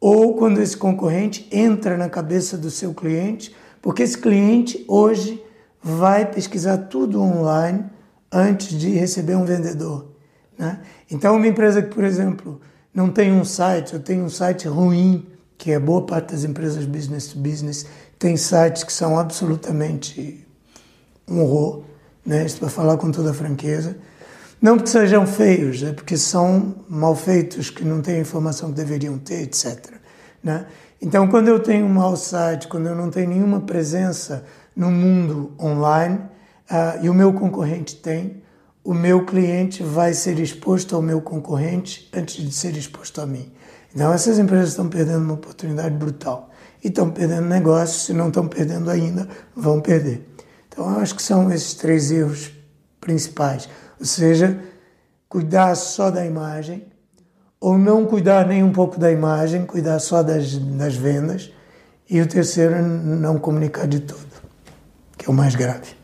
Ou 0.00 0.36
quando 0.36 0.58
esse 0.58 0.76
concorrente 0.76 1.46
entra 1.52 1.98
na 1.98 2.08
cabeça 2.08 2.56
do 2.56 2.70
seu 2.70 2.94
cliente, 2.94 3.54
porque 3.82 4.02
esse 4.02 4.16
cliente 4.16 4.82
hoje 4.88 5.42
vai 5.82 6.24
pesquisar 6.24 6.78
tudo 6.78 7.20
online 7.20 7.84
antes 8.32 8.68
de 8.78 8.88
receber 8.88 9.34
um 9.34 9.44
vendedor. 9.44 10.13
Né? 10.58 10.80
Então, 11.10 11.36
uma 11.36 11.46
empresa 11.46 11.82
que, 11.82 11.94
por 11.94 12.04
exemplo, 12.04 12.60
não 12.92 13.10
tem 13.10 13.32
um 13.32 13.44
site, 13.44 13.94
ou 13.94 14.00
tem 14.00 14.22
um 14.22 14.28
site 14.28 14.68
ruim, 14.68 15.26
que 15.58 15.72
é 15.72 15.78
boa 15.78 16.02
parte 16.02 16.32
das 16.32 16.44
empresas 16.44 16.84
business 16.84 17.28
to 17.28 17.38
business, 17.38 17.86
tem 18.18 18.36
sites 18.36 18.84
que 18.84 18.92
são 18.92 19.18
absolutamente 19.18 20.46
um 21.28 21.40
horror, 21.40 21.82
né? 22.24 22.44
Isso 22.44 22.58
para 22.58 22.68
falar 22.68 22.96
com 22.96 23.10
toda 23.10 23.34
franqueza. 23.34 23.96
Não 24.60 24.76
porque 24.76 24.90
sejam 24.90 25.26
feios, 25.26 25.82
é 25.82 25.92
porque 25.92 26.16
são 26.16 26.76
mal 26.88 27.14
feitos, 27.14 27.68
que 27.68 27.84
não 27.84 28.00
têm 28.00 28.16
a 28.16 28.20
informação 28.20 28.70
que 28.70 28.76
deveriam 28.76 29.18
ter, 29.18 29.42
etc. 29.42 29.92
Né? 30.42 30.64
Então, 31.02 31.28
quando 31.28 31.48
eu 31.48 31.60
tenho 31.60 31.84
um 31.84 31.90
mau 31.90 32.16
site, 32.16 32.68
quando 32.68 32.86
eu 32.86 32.94
não 32.94 33.10
tenho 33.10 33.28
nenhuma 33.28 33.60
presença 33.60 34.44
no 34.74 34.90
mundo 34.90 35.52
online 35.60 36.18
uh, 36.70 37.04
e 37.04 37.10
o 37.10 37.14
meu 37.14 37.32
concorrente 37.34 37.96
tem, 37.96 38.42
o 38.84 38.92
meu 38.92 39.24
cliente 39.24 39.82
vai 39.82 40.12
ser 40.12 40.38
exposto 40.38 40.94
ao 40.94 41.00
meu 41.00 41.22
concorrente 41.22 42.10
antes 42.12 42.36
de 42.36 42.52
ser 42.52 42.76
exposto 42.76 43.18
a 43.22 43.26
mim. 43.26 43.50
Então, 43.94 44.12
essas 44.12 44.38
empresas 44.38 44.70
estão 44.70 44.90
perdendo 44.90 45.24
uma 45.24 45.34
oportunidade 45.34 45.94
brutal. 45.96 46.50
E 46.82 46.88
estão 46.88 47.10
perdendo 47.10 47.48
negócios, 47.48 48.04
se 48.04 48.12
não 48.12 48.28
estão 48.28 48.46
perdendo 48.46 48.90
ainda, 48.90 49.26
vão 49.56 49.80
perder. 49.80 50.28
Então, 50.68 50.84
eu 50.90 50.98
acho 50.98 51.14
que 51.14 51.22
são 51.22 51.50
esses 51.50 51.72
três 51.72 52.10
erros 52.10 52.52
principais. 53.00 53.70
Ou 53.98 54.04
seja, 54.04 54.60
cuidar 55.30 55.74
só 55.76 56.10
da 56.10 56.26
imagem, 56.26 56.84
ou 57.58 57.78
não 57.78 58.04
cuidar 58.04 58.46
nem 58.46 58.62
um 58.62 58.72
pouco 58.72 58.98
da 58.98 59.10
imagem, 59.10 59.64
cuidar 59.64 59.98
só 59.98 60.22
das, 60.22 60.58
das 60.58 60.94
vendas. 60.94 61.50
E 62.10 62.20
o 62.20 62.26
terceiro, 62.26 62.82
não 62.82 63.38
comunicar 63.38 63.86
de 63.86 64.00
tudo, 64.00 64.26
que 65.16 65.26
é 65.26 65.30
o 65.30 65.32
mais 65.32 65.54
grave. 65.54 66.03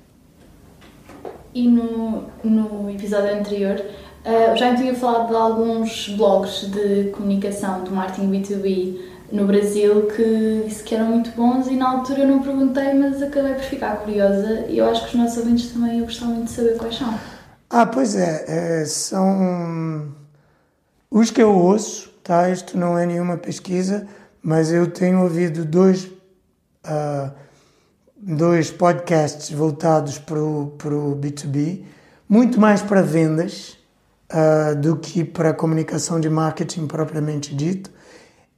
E 1.55 1.69
no, 1.69 2.25
no 2.45 2.91
episódio 2.91 3.35
anterior, 3.35 3.81
uh, 4.25 4.57
já 4.57 4.75
tinha 4.75 4.95
falado 4.95 5.29
de 5.29 5.35
alguns 5.35 6.09
blogs 6.11 6.71
de 6.71 7.11
comunicação 7.11 7.83
do 7.83 7.91
marketing 7.91 8.31
B2B 8.31 9.11
no 9.33 9.47
Brasil 9.47 10.09
que 10.09 10.65
disse 10.67 10.83
que 10.83 10.95
eram 10.95 11.07
muito 11.07 11.31
bons 11.31 11.69
e 11.69 11.77
na 11.77 11.91
altura 11.91 12.21
eu 12.21 12.29
não 12.29 12.43
perguntei, 12.43 12.93
mas 12.95 13.23
acabei 13.23 13.55
por 13.55 13.63
ficar 13.63 13.97
curiosa 13.99 14.67
e 14.69 14.79
eu 14.79 14.89
acho 14.89 15.03
que 15.03 15.09
os 15.09 15.15
nossos 15.15 15.39
ouvintes 15.39 15.73
também 15.73 15.99
eu 15.99 16.05
gostava 16.05 16.33
muito 16.33 16.47
de 16.47 16.53
saber 16.53 16.77
quais 16.77 16.97
são. 16.97 17.15
Ah, 17.69 17.87
pois 17.87 18.17
é, 18.17 18.81
é 18.81 18.85
são 18.85 20.13
os 21.11 21.31
que 21.31 21.43
eu 21.43 21.55
ouço, 21.55 22.11
tá? 22.25 22.51
Isto 22.51 22.77
não 22.77 22.99
é 22.99 23.07
nenhuma 23.07 23.37
pesquisa, 23.37 24.07
mas 24.43 24.73
eu 24.73 24.91
tenho 24.91 25.23
ouvido 25.23 25.65
dois 25.65 26.05
uh, 26.05 27.31
dois 28.23 28.71
podcasts 28.71 29.51
voltados 29.51 30.19
para 30.19 30.39
o 30.39 31.19
B2B, 31.19 31.85
muito 32.29 32.61
mais 32.61 32.83
para 32.83 33.03
vendas 33.03 33.79
uh, 34.31 34.77
do 34.77 34.97
que 34.97 35.25
para 35.25 35.55
comunicação 35.55 36.21
de 36.21 36.29
marketing 36.29 36.87
propriamente 36.87 37.55
dito, 37.55 37.91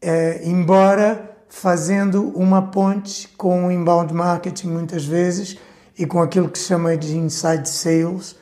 é, 0.00 0.40
embora 0.44 1.30
fazendo 1.48 2.28
uma 2.36 2.70
ponte 2.70 3.28
com 3.36 3.66
o 3.66 3.70
inbound 3.70 4.12
marketing 4.12 4.68
muitas 4.68 5.04
vezes 5.04 5.56
e 5.96 6.06
com 6.06 6.20
aquilo 6.20 6.48
que 6.48 6.58
se 6.58 6.64
chama 6.64 6.96
de 6.96 7.16
inside 7.16 7.68
sales, 7.68 8.32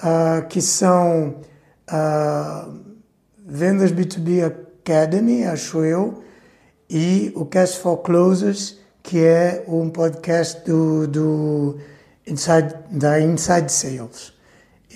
uh, 0.00 0.46
que 0.48 0.62
são 0.62 1.40
uh, 1.90 2.80
vendas 3.44 3.92
B2B 3.92 4.46
Academy, 4.46 5.44
acho 5.44 5.84
eu, 5.84 6.22
e 6.88 7.30
o 7.34 7.44
Cash 7.44 7.74
for 7.74 7.98
Closers, 7.98 8.81
que 9.02 9.18
é 9.18 9.64
um 9.66 9.90
podcast 9.90 10.64
do, 10.64 11.06
do 11.06 11.78
Inside, 12.26 12.74
da 12.90 13.20
Inside 13.20 13.70
Sales. 13.70 14.32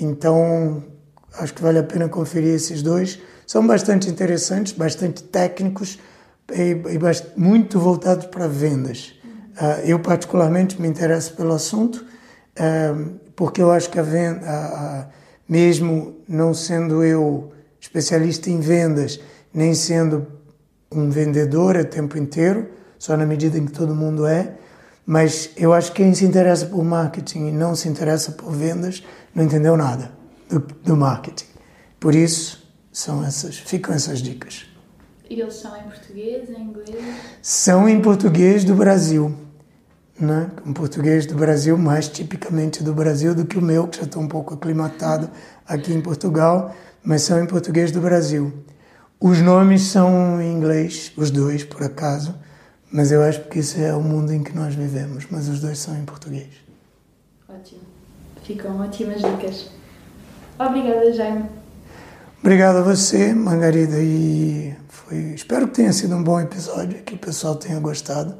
Então, 0.00 0.84
acho 1.34 1.52
que 1.54 1.62
vale 1.62 1.78
a 1.78 1.82
pena 1.82 2.08
conferir 2.08 2.54
esses 2.54 2.82
dois. 2.82 3.18
São 3.46 3.66
bastante 3.66 4.08
interessantes, 4.08 4.72
bastante 4.72 5.22
técnicos 5.22 5.98
e, 6.52 6.72
e 6.72 7.38
muito 7.38 7.78
voltados 7.80 8.26
para 8.26 8.46
vendas. 8.46 9.14
Uh, 9.60 9.80
eu, 9.84 9.98
particularmente, 9.98 10.80
me 10.80 10.86
interesso 10.86 11.34
pelo 11.34 11.52
assunto, 11.54 12.04
uh, 12.58 13.10
porque 13.34 13.60
eu 13.60 13.70
acho 13.70 13.90
que 13.90 13.98
a 13.98 14.02
venda, 14.02 15.10
mesmo 15.48 16.16
não 16.28 16.52
sendo 16.52 17.02
eu 17.02 17.52
especialista 17.80 18.50
em 18.50 18.60
vendas, 18.60 19.20
nem 19.52 19.74
sendo 19.74 20.26
um 20.92 21.10
vendedor 21.10 21.76
a 21.76 21.84
tempo 21.84 22.18
inteiro, 22.18 22.68
só 22.98 23.16
na 23.16 23.26
medida 23.26 23.58
em 23.58 23.66
que 23.66 23.72
todo 23.72 23.94
mundo 23.94 24.26
é. 24.26 24.54
Mas 25.04 25.50
eu 25.56 25.72
acho 25.72 25.92
que 25.92 26.02
quem 26.02 26.14
se 26.14 26.24
interessa 26.24 26.66
por 26.66 26.84
marketing 26.84 27.48
e 27.48 27.52
não 27.52 27.76
se 27.76 27.88
interessa 27.88 28.32
por 28.32 28.52
vendas 28.52 29.04
não 29.34 29.44
entendeu 29.44 29.76
nada 29.76 30.10
do, 30.48 30.58
do 30.58 30.96
marketing. 30.96 31.46
Por 32.00 32.14
isso, 32.14 32.66
são 32.92 33.24
essas, 33.24 33.56
ficam 33.56 33.94
essas 33.94 34.20
dicas. 34.20 34.66
E 35.28 35.40
eles 35.40 35.54
são 35.54 35.76
em 35.76 35.82
português, 35.82 36.50
em 36.50 36.62
inglês? 36.62 37.04
São 37.42 37.88
em 37.88 38.00
português 38.00 38.64
do 38.64 38.74
Brasil. 38.74 39.34
Né? 40.18 40.50
Um 40.64 40.72
português 40.72 41.26
do 41.26 41.34
Brasil, 41.34 41.76
mais 41.76 42.08
tipicamente 42.08 42.82
do 42.82 42.94
Brasil 42.94 43.34
do 43.34 43.44
que 43.44 43.58
o 43.58 43.62
meu, 43.62 43.86
que 43.86 43.98
já 43.98 44.04
estou 44.04 44.22
um 44.22 44.28
pouco 44.28 44.54
aclimatado 44.54 45.30
aqui 45.66 45.92
em 45.92 46.00
Portugal, 46.00 46.74
mas 47.04 47.22
são 47.22 47.42
em 47.42 47.46
português 47.46 47.92
do 47.92 48.00
Brasil. 48.00 48.52
Os 49.20 49.40
nomes 49.40 49.82
são 49.82 50.40
em 50.40 50.52
inglês, 50.52 51.12
os 51.16 51.30
dois, 51.30 51.64
por 51.64 51.82
acaso, 51.82 52.34
mas 52.96 53.12
eu 53.12 53.22
acho 53.22 53.42
que 53.42 53.58
isso 53.58 53.78
é 53.78 53.94
o 53.94 54.00
mundo 54.00 54.32
em 54.32 54.42
que 54.42 54.56
nós 54.56 54.74
vivemos, 54.74 55.26
mas 55.30 55.50
os 55.50 55.60
dois 55.60 55.78
são 55.78 55.94
em 55.94 56.06
português. 56.06 56.48
Ótimo. 57.46 57.82
Ficam 58.42 58.80
ótimas 58.80 59.20
dicas. 59.20 59.68
Obrigada, 60.58 61.12
Jaime. 61.12 61.44
Obrigado 62.40 62.76
a 62.76 62.80
você, 62.80 63.34
Margarida, 63.34 63.98
e 64.00 64.74
foi, 64.88 65.34
espero 65.34 65.68
que 65.68 65.74
tenha 65.74 65.92
sido 65.92 66.16
um 66.16 66.22
bom 66.22 66.40
episódio, 66.40 67.02
que 67.02 67.16
o 67.16 67.18
pessoal 67.18 67.56
tenha 67.56 67.78
gostado. 67.78 68.34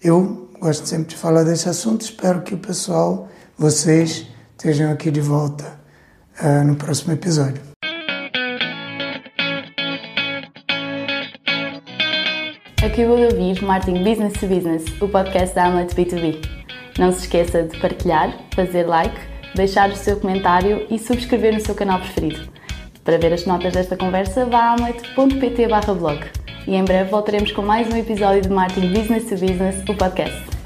Eu 0.00 0.48
gosto 0.60 0.86
sempre 0.86 1.08
de 1.08 1.16
falar 1.16 1.42
desse 1.42 1.68
assunto, 1.68 2.02
espero 2.02 2.42
que 2.42 2.54
o 2.54 2.58
pessoal, 2.58 3.28
vocês, 3.58 4.24
estejam 4.52 4.92
aqui 4.92 5.10
de 5.10 5.20
volta 5.20 5.64
uh, 6.40 6.64
no 6.64 6.76
próximo 6.76 7.12
episódio. 7.12 7.69
Acabou 12.82 13.18
de 13.18 13.24
ouvir 13.24 13.62
Marketing 13.62 14.02
Business 14.02 14.32
to 14.40 14.46
Business, 14.46 14.84
o 15.02 15.06
podcast 15.06 15.54
da 15.54 15.66
Amlet 15.66 15.94
B2B. 15.94 16.42
Não 16.98 17.12
se 17.12 17.20
esqueça 17.20 17.64
de 17.64 17.78
partilhar, 17.78 18.34
fazer 18.54 18.84
like, 18.86 19.20
deixar 19.54 19.90
o 19.90 19.94
seu 19.94 20.18
comentário 20.18 20.86
e 20.90 20.98
subscrever 20.98 21.52
no 21.52 21.60
seu 21.60 21.74
canal 21.74 21.98
preferido. 21.98 22.40
Para 23.04 23.18
ver 23.18 23.34
as 23.34 23.44
notas 23.44 23.74
desta 23.74 23.98
conversa, 23.98 24.46
vá 24.46 24.60
a 24.60 24.72
amlet.pt 24.72 25.66
blog. 25.94 26.24
E 26.66 26.74
em 26.74 26.82
breve 26.82 27.10
voltaremos 27.10 27.52
com 27.52 27.60
mais 27.60 27.86
um 27.92 27.96
episódio 27.98 28.40
de 28.40 28.48
Marketing 28.48 28.94
Business 28.94 29.24
to 29.24 29.36
Business, 29.36 29.82
o 29.86 29.94
podcast. 29.94 30.59